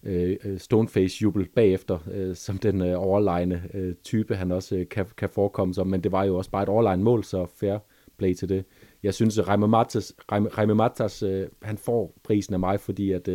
[0.04, 5.30] uh, stoneface-jubel bagefter, uh, som den uh, overlegne uh, type, han også uh, kan, kan
[5.30, 7.78] forekomme som, men det var jo også bare et overlegnet mål, så fair
[8.18, 8.66] play til det.
[9.04, 13.28] Jeg synes, at Raime Matas, Raime Matas uh, han får prisen af mig, fordi at,
[13.28, 13.34] uh,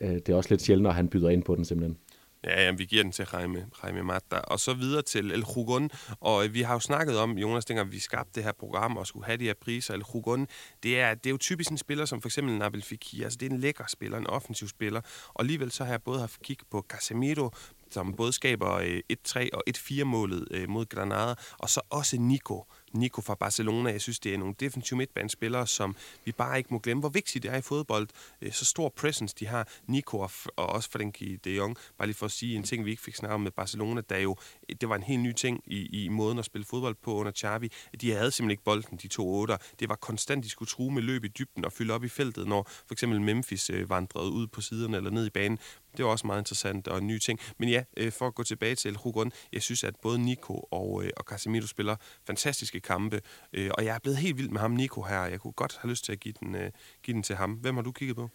[0.00, 1.96] uh, det er også lidt sjældent, at han byder ind på den simpelthen.
[2.44, 4.36] Ja, jamen, vi giver den til Jaime, Jaime Mata.
[4.36, 5.90] Og så videre til El Hugon.
[6.20, 9.06] Og øh, vi har jo snakket om, Jonas, dengang vi skabte det her program og
[9.06, 9.94] skulle have de her priser.
[9.94, 10.48] El Hugon,
[10.82, 13.24] det er, det er jo typisk en spiller som for eksempel Nabil Fekir.
[13.24, 15.00] Altså, det er en lækker spiller, en offensiv spiller.
[15.28, 17.50] Og alligevel så har jeg både haft kig på Casemiro,
[17.90, 23.20] som både skaber øh, 1-3 og 1-4-målet øh, mod Granada, og så også Nico, Nico
[23.20, 23.90] fra Barcelona.
[23.90, 27.42] Jeg synes, det er nogle defensive midtbanespillere, som vi bare ikke må glemme, hvor vigtigt
[27.42, 28.08] det er i fodbold.
[28.42, 31.76] Øh, så stor presence de har, Nico og, og også Frenkie de Jong.
[31.98, 34.18] Bare lige for at sige en ting, vi ikke fik snakket om med Barcelona, der
[34.18, 34.36] jo,
[34.68, 37.32] øh, det var en helt ny ting i, i måden at spille fodbold på under
[37.32, 37.72] Xavi.
[38.00, 39.56] De havde simpelthen ikke bolden, de to otter.
[39.80, 42.46] Det var konstant, de skulle true med løb i dybden og fylde op i feltet,
[42.46, 45.58] når for eksempel Memphis øh, vandrede ud på siderne eller ned i banen.
[45.96, 47.40] Det var også meget interessant og en ny ting.
[47.58, 51.24] Men ja, for at gå tilbage til Rugon, jeg synes, at både Nico og, og
[51.24, 53.20] Casemiro spiller fantastiske kampe,
[53.52, 55.24] øh, og jeg er blevet helt vild med ham, Nico, her.
[55.24, 56.56] Jeg kunne godt have lyst til at give den,
[57.02, 57.52] give den til ham.
[57.52, 58.28] Hvem har du kigget på?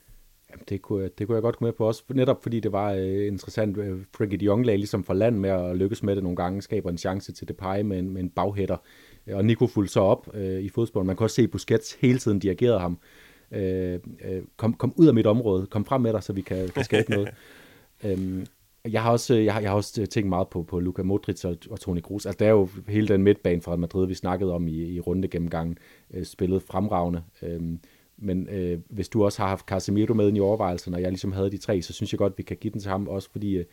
[0.54, 2.92] Jamen, det, kunne, det kunne jeg godt komme med på også, netop fordi det var
[2.92, 3.78] øh, interessant.
[3.78, 6.62] Øh, Frankie de Jong lagde ligesom for land med at lykkes med det nogle gange,
[6.62, 8.78] skaber en chance til Depay med en, med en baghætter.
[9.32, 11.06] Og Nico fulgte så op øh, i fodbold.
[11.06, 13.00] Man kan også se, at Busquets hele tiden dirigerede ham
[13.52, 14.00] øh,
[14.58, 17.12] kom, kom ud af mit område, kom frem med dig, så vi kan, kan skabe
[17.12, 17.30] noget.
[18.06, 18.46] øhm,
[18.92, 21.58] jeg har også, jeg har, jeg har også tænkt meget på, på Luka Modric og,
[21.72, 22.26] og Toni Kroos.
[22.26, 25.28] Altså, der er jo hele den midtbane fra Madrid, vi snakkede om i, i runde
[25.28, 25.78] gennemgangen,
[26.14, 27.24] øh, spillet fremragende.
[27.42, 27.80] Øhm,
[28.18, 31.52] men øh, hvis du også har haft Casemiro med i overvejelserne, og jeg ligesom havde
[31.52, 33.66] de tre, så synes jeg godt, vi kan give den til ham, også fordi øh,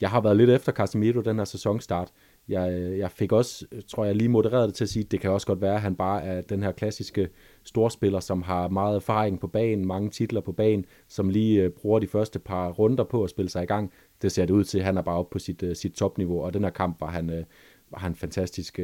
[0.00, 2.12] jeg har været lidt efter Casemiro den her sæsonstart.
[2.48, 5.20] Jeg, øh, jeg fik også, tror jeg, lige modereret det til at sige, at det
[5.20, 7.28] kan også godt være, at han bare er den her klassiske
[7.64, 11.98] storspiller, som har meget erfaring på banen, mange titler på banen, som lige øh, bruger
[11.98, 13.92] de første par runder på at spille sig i gang.
[14.22, 16.42] Det ser det ud til, at han er bare oppe på sit, øh, sit topniveau,
[16.42, 17.44] og den her kamp var han,
[17.90, 18.80] var han fantastisk,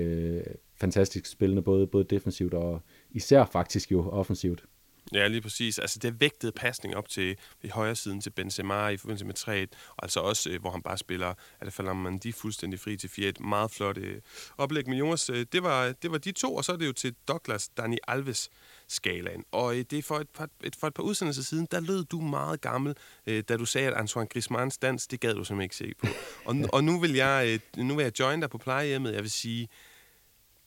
[0.74, 2.80] fantastisk spillende, både, både defensivt og
[3.10, 4.64] især faktisk jo offensivt.
[5.12, 5.78] Ja, lige præcis.
[5.78, 9.66] Altså, det vægtede pasning op til i højre siden til Benzema i forbindelse med 3
[9.88, 12.96] og altså også, øh, hvor han bare spiller, at det falder man de fuldstændig fri
[12.96, 14.20] til 4 Meget flot øh,
[14.58, 14.88] oplæg.
[14.88, 17.14] Men Jonas, øh, det, var, det var de to, og så er det jo til
[17.28, 18.50] Douglas Dani Alves
[18.88, 19.44] skalaen.
[19.52, 22.04] Og øh, det er for et par, et, for et par udsendelser siden, der lød
[22.04, 22.94] du meget gammel,
[23.26, 26.06] øh, da du sagde, at Antoine Griezmanns dans, det gad du simpelthen ikke se på.
[26.44, 29.14] Og, og nu, vil jeg, øh, nu vil jeg join dig på plejehjemmet.
[29.14, 29.68] Jeg vil sige,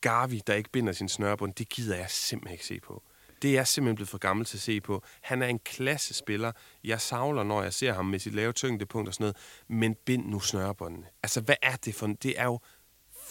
[0.02, 3.04] Gavi, der ikke binder sin snørbund, det gider jeg simpelthen ikke se på
[3.42, 5.04] det er simpelthen blevet for gammel til at se på.
[5.22, 6.52] Han er en klasse spiller.
[6.84, 9.38] Jeg savler, når jeg ser ham med sit lave tyngdepunkt og sådan noget.
[9.68, 11.06] Men bind nu snørebåndene.
[11.24, 12.06] Altså, hvad er det for...
[12.06, 12.16] en...
[12.16, 12.60] Det er jo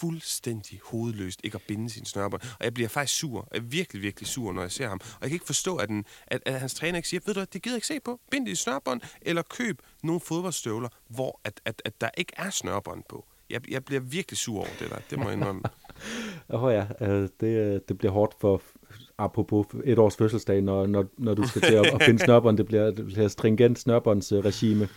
[0.01, 2.41] fuldstændig hovedløst ikke at binde sin snørbånd.
[2.41, 3.47] Og jeg bliver faktisk sur.
[3.51, 4.99] Jeg er virkelig, virkelig sur, når jeg ser ham.
[5.03, 7.39] Og jeg kan ikke forstå, at, den, at, at hans træner ikke siger, ved du
[7.39, 8.19] hvad, det gider jeg ikke se på.
[8.31, 13.03] Bind dit snørbånd, eller køb nogle fodboldstøvler, hvor at, at, at der ikke er snørbånd
[13.09, 13.25] på.
[13.49, 14.99] Jeg, jeg bliver virkelig sur over det der.
[15.09, 15.61] Det må jeg indrømme.
[16.49, 18.61] Åh oh ja, øh, det, øh, det bliver hårdt for,
[19.23, 22.57] apropos et års fødselsdag, når, når, når du skal til at, at finde snørbånd.
[22.57, 24.87] Det bliver, det bliver stringent snørbåndsregime.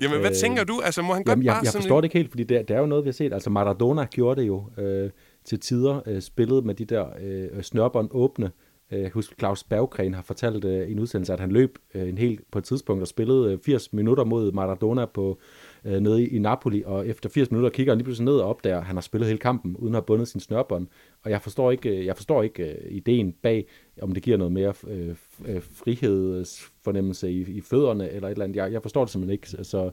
[0.00, 0.80] Jamen, hvad øh, tænker du?
[0.84, 1.82] Altså, må han godt jamen, jeg, bare jeg sådan...
[1.82, 3.32] forstår det ikke helt, fordi det, det er jo noget, vi har set.
[3.32, 5.10] Altså, Maradona gjorde det jo øh,
[5.44, 8.50] til tider, øh, spillet med de der øh, snørbånd åbne.
[8.92, 12.18] Øh, husk, Claus Berggren har fortalt øh, i en udsendelse, at han løb øh, en
[12.18, 15.38] helt på et tidspunkt og spillede øh, 80 minutter mod Maradona på
[15.84, 18.48] øh, nede i, i Napoli, og efter 80 minutter kigger han lige pludselig ned og
[18.48, 20.86] opdager, at han har spillet hele kampen, uden at have bundet sin snørbånd.
[21.22, 23.66] Og jeg forstår ikke, øh, jeg forstår ikke øh, ideen bag,
[24.02, 25.14] om det giver noget mere øh,
[25.44, 28.56] øh, frihedsfornemmelse i, i fødderne, eller et eller andet.
[28.56, 29.64] Jeg, jeg forstår det simpelthen ikke.
[29.64, 29.90] Så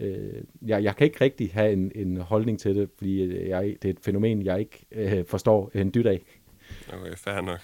[0.00, 3.84] øh, jeg, jeg kan ikke rigtig have en, en holdning til det, fordi jeg, det
[3.84, 6.20] er et fænomen, jeg ikke øh, forstår en dyt af.
[6.92, 7.60] Okay, fair nok.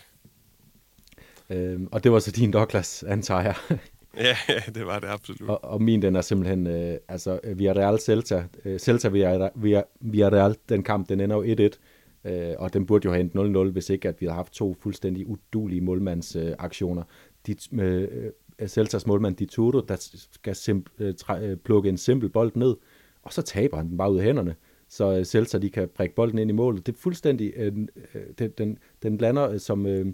[1.50, 3.54] Øh, og det var så din Douglas, antager jeg.
[4.16, 5.50] Ja, ja, det var det absolut.
[5.50, 10.82] Og, og min, den er simpelthen, øh, altså Villarreal Celta, øh, Celta Villarreal, Villarreal, den
[10.82, 11.78] kamp, den ender jo 1-1,
[12.24, 14.76] øh, og den burde jo have endt 0-0, hvis ikke, at vi havde haft to
[14.80, 17.02] fuldstændig udulige målmandsaktioner.
[17.48, 19.96] Øh, de, øh, Celtas målmand Dituro, der
[20.32, 22.76] skal simp- øh, træ, øh, plukke en simpel bold ned,
[23.22, 24.54] og så taber han den bare ud af hænderne
[24.88, 26.86] så øh, Celta de kan prikke bolden ind i målet.
[26.86, 27.72] Det er fuldstændig, øh,
[28.14, 30.06] øh, den, den, den lander øh, som, øh,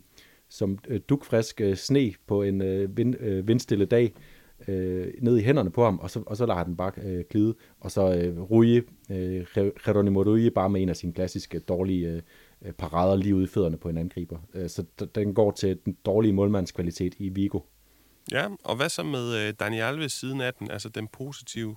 [0.48, 4.12] som øh, dukfrisk øh, sne på en øh, vind, øh, vindstille dag
[4.68, 7.54] øh, ned i hænderne på ham, og så, og så lader den bare øh, glide.
[7.80, 8.76] Og så øh, Rui,
[9.11, 9.46] øh,
[9.84, 12.22] Geronimo Rui, bare med en af sine klassiske dårlige
[12.62, 14.38] øh, parader lige ude i fødderne på en angriber.
[14.54, 14.84] Øh, så
[15.14, 17.61] den går til den dårlige målmandskvalitet i Vigo.
[18.32, 21.76] Ja, og hvad så med øh, Daniel Alves siden af den, altså den positive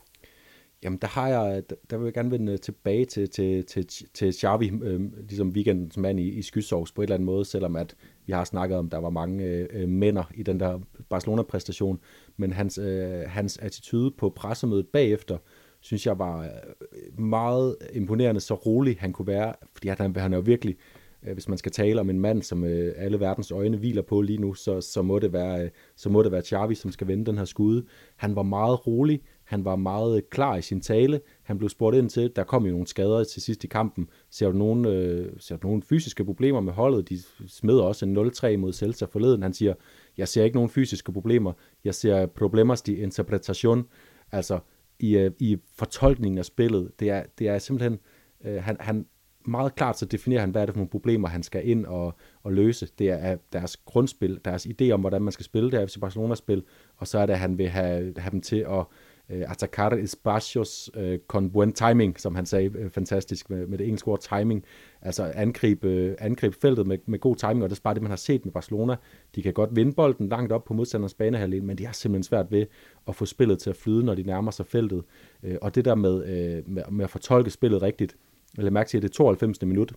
[0.83, 4.71] Jamen, der har jeg, der vil jeg gerne vende tilbage til, til, til, til Xavi,
[4.81, 8.33] øh, ligesom weekendens mand i, i skysovs på et eller andet måde, selvom at vi
[8.33, 10.79] har snakket om, der var mange øh, mænder i den der
[11.09, 11.99] Barcelona-præstation,
[12.37, 15.37] men hans, øh, hans attitude på pressemødet bagefter,
[15.81, 20.37] synes jeg var øh, meget imponerende, så rolig han kunne være, fordi han, han er
[20.37, 20.75] jo virkelig,
[21.23, 24.21] øh, hvis man skal tale om en mand, som øh, alle verdens øjne hviler på
[24.21, 27.07] lige nu, så, så, må det være, øh, så må det være Xavi, som skal
[27.07, 27.85] vende den her skude.
[28.15, 31.21] Han var meget rolig, han var meget øh, klar i sin tale.
[31.43, 34.09] Han blev spurgt ind til, der kom jo nogle skader til sidst i kampen.
[34.29, 37.09] Ser du nogle, øh, ser du nogle fysiske problemer med holdet?
[37.09, 39.41] De smed også en 0-3 mod Celta forleden.
[39.41, 39.73] Han siger,
[40.17, 41.53] jeg ser ikke nogen fysiske problemer.
[41.83, 43.85] Jeg ser problemer i interpretation.
[44.31, 44.59] Altså
[44.99, 46.91] i, øh, i fortolkningen af spillet.
[46.99, 47.99] Det er, det er simpelthen,
[48.45, 49.05] øh, han, han,
[49.47, 52.15] meget klart så definerer han, hvad er det for nogle problemer, han skal ind og,
[52.43, 52.87] og løse.
[52.99, 56.63] Det er deres grundspil, deres idé om, hvordan man skal spille det her FC Barcelona-spil,
[56.97, 58.85] og så er det, at han vil have, have dem til at
[59.33, 63.87] øh, atacar espacios øh, con buen timing, som han sagde øh, fantastisk med, med det
[63.87, 64.63] engelske ord timing,
[65.01, 68.11] altså angribe, øh, angribe feltet med, med god timing, og det er bare det, man
[68.11, 68.95] har set med Barcelona.
[69.35, 72.51] De kan godt vinde bolden langt op på modstanderens banehalvdel, men de har simpelthen svært
[72.51, 72.65] ved
[73.07, 75.03] at få spillet til at flyde, når de nærmer sig feltet.
[75.43, 78.15] Øh, og det der med, øh, med, med at fortolke spillet rigtigt,
[78.57, 79.61] eller mærke til, at det er 92.
[79.61, 79.93] minut,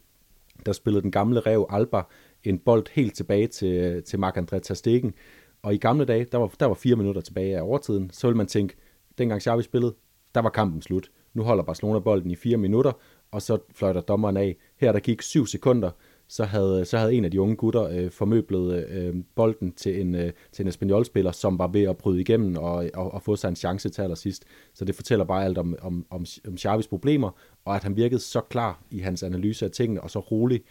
[0.66, 2.02] der spillede den gamle rev Alba
[2.44, 5.14] en bold helt tilbage til, til Marc-André Ter Stegen,
[5.62, 8.36] og i gamle dage, der var, der var fire minutter tilbage af overtiden, så ville
[8.36, 8.76] man tænke,
[9.18, 9.94] dengang Xavi spillede,
[10.34, 11.10] der var kampen slut.
[11.34, 12.92] Nu holder Barcelona bolden i fire minutter,
[13.30, 14.56] og så fløjter dommeren af.
[14.76, 15.90] Her der gik syv sekunder,
[16.28, 20.14] så havde, så havde en af de unge gutter øh, formøblet øh, bolden til en,
[20.14, 23.48] øh, til en espanjolspiller, som var ved at bryde igennem og, og, og få sig
[23.48, 24.44] en chance til allersidst.
[24.74, 27.30] Så det fortæller bare alt om, om, om, om Xavis problemer,
[27.64, 30.62] og at han virkede så klar i hans analyse af tingene, og så rolig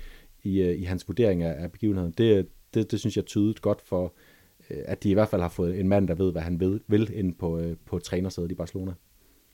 [0.43, 2.13] i, øh, i hans vurdering af, af begivenheden.
[2.17, 4.09] Det, det, det synes jeg tydeligt godt for, Øh,
[4.69, 6.79] Øh, at de i hvert fald har fået en mand, der ved, hvad han ved,
[6.87, 8.93] vil ind på, øh, på trænersædet i Barcelona.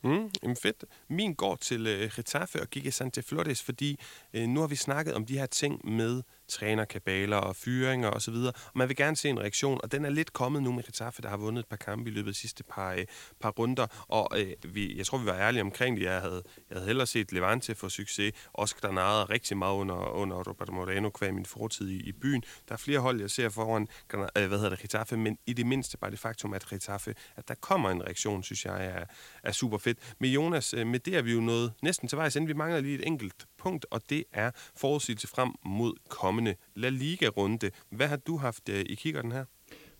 [0.03, 0.85] Mm, jamen fedt.
[1.09, 3.99] Min går til uh, Getafe og Gigi Santeflores, fordi
[4.33, 6.21] øh, nu har vi snakket om de her ting med
[6.51, 10.09] trænerkabaler og fyringer osv., og, og man vil gerne se en reaktion, og den er
[10.09, 12.39] lidt kommet nu med Getafe, der har vundet et par kampe i løbet af de
[12.39, 13.05] sidste par, øh,
[13.41, 16.03] par runder, og øh, vi, jeg tror, vi var ærlige omkring det.
[16.03, 18.33] Jeg havde, jeg havde hellere set Levante få succes.
[18.53, 22.43] Oscar Granada rigtig meget under, under Roberto Moreno, kvæg min fortid i, i byen.
[22.67, 25.65] Der er flere hold, jeg ser foran øh, hvad hedder det, Getafe, men i det
[25.65, 29.05] mindste bare det faktum, at Getafe, at der kommer en reaktion, synes jeg er,
[29.43, 32.35] er super fedt Men Jonas, øh, med det er vi jo nået næsten til vejs
[32.35, 32.47] ende.
[32.47, 37.69] Vi mangler lige et enkelt punkt, og det er forudsigelse frem mod kommende La Liga-runde.
[37.89, 39.45] Hvad har du haft øh, i kigger her?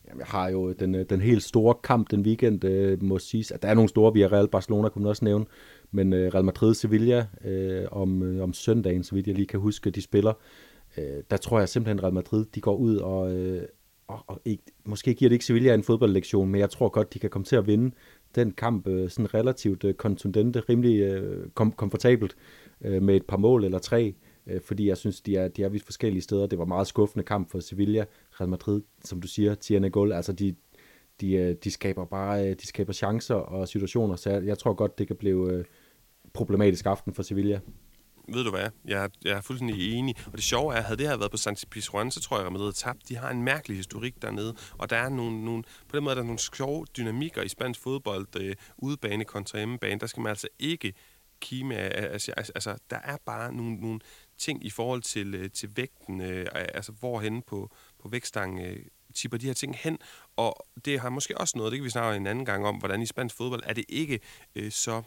[0.08, 3.52] Jamen, jeg har jo den, øh, den helt store kamp den weekend, øh, må siges,
[3.52, 5.46] at der er nogle store, via Real Barcelona, kunne man også nævne,
[5.92, 9.90] men øh, Real Madrid-Sevilla øh, om, øh, om søndagen, så vidt jeg lige kan huske,
[9.90, 10.34] de spiller,
[10.98, 13.68] øh, der tror jeg simpelthen, Real Madrid, de går ud og, øh,
[14.08, 17.20] og, og ikke, måske giver det ikke Sevilla en fodboldlektion, men jeg tror godt, de
[17.20, 17.96] kan komme til at vinde
[18.36, 22.36] den kamp øh, sådan relativt øh, kontundente, rimelig øh, kom- komfortabelt
[22.82, 24.14] øh, med et par mål eller tre,
[24.48, 26.48] øh, fordi jeg synes, de er, de er vidt forskellige steder.
[26.48, 28.06] Det var meget skuffende kamp for Sevilla,
[28.40, 30.56] Real Madrid, som du siger, Tierne Gol, altså de,
[31.22, 34.74] de, øh, de skaber bare øh, de skaber chancer og situationer, så jeg, jeg tror
[34.74, 35.66] godt, det kan blive øh,
[36.34, 37.60] problematisk aften for Sevilla
[38.28, 40.16] ved du hvad, jeg, jeg er fuldstændig enig.
[40.26, 42.46] Og det sjove er, at havde det her været på Santi Pizjuan, så tror jeg,
[42.46, 43.10] at Madrid tabt.
[43.10, 46.16] De har en mærkelig historik dernede, og der er nogle, nogle, på den måde er
[46.16, 50.00] der nogle sjove dynamikker i spansk fodbold, øh, udebane kontra hjemmebane.
[50.00, 50.94] Der skal man altså ikke
[51.42, 52.14] kime af.
[52.14, 54.00] Altså, altså, der er bare nogle, nogle
[54.38, 57.70] ting i forhold til, øh, til vægten, øh, altså hvorhen på,
[58.00, 59.98] på vægtstangen øh, tipper de her ting hen,
[60.36, 63.02] og det har måske også noget, det kan vi snakke en anden gang om, hvordan
[63.02, 64.20] i spansk fodbold er det ikke
[64.56, 65.02] øh, så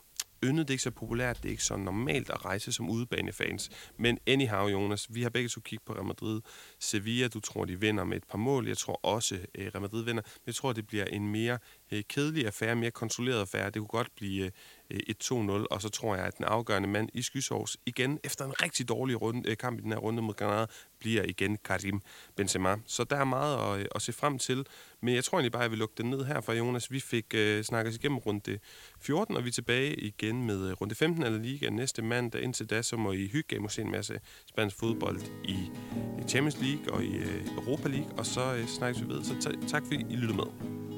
[0.44, 3.70] yndet, det er ikke så populært, det er ikke så normalt at rejse som udebanefans.
[3.98, 6.40] Men anyhow, Jonas, vi har begge to kigget på Real Madrid.
[6.80, 8.68] Sevilla, du tror, de vinder med et par mål.
[8.68, 10.22] Jeg tror også, øh, Real Madrid vinder.
[10.22, 11.58] Men jeg tror, det bliver en mere
[11.92, 13.66] øh, kedelig affære, mere kontrolleret affære.
[13.66, 14.50] Det kunne godt blive øh,
[14.90, 18.62] Øh, 1-2-0, og så tror jeg, at den afgørende mand i Skysovs igen, efter en
[18.62, 20.66] rigtig dårlig runde, øh, kamp i den her runde mod Granada,
[20.98, 22.00] bliver igen Karim
[22.36, 22.76] Benzema.
[22.86, 24.66] Så der er meget at, øh, at se frem til.
[25.00, 26.90] Men jeg tror egentlig bare, at jeg vil lukke den ned her for Jonas.
[26.90, 28.58] Vi fik uh, snakket igennem runde
[29.00, 32.42] 14, og vi er tilbage igen med runde 15 eller Liga næste mandag.
[32.42, 35.70] Indtil da, så må I hygge jer se en masse spansk fodbold i
[36.28, 39.24] Champions League og i uh, Europa League, og så uh, snakkes vi ved.
[39.24, 40.93] Så tak fordi I lyttede med.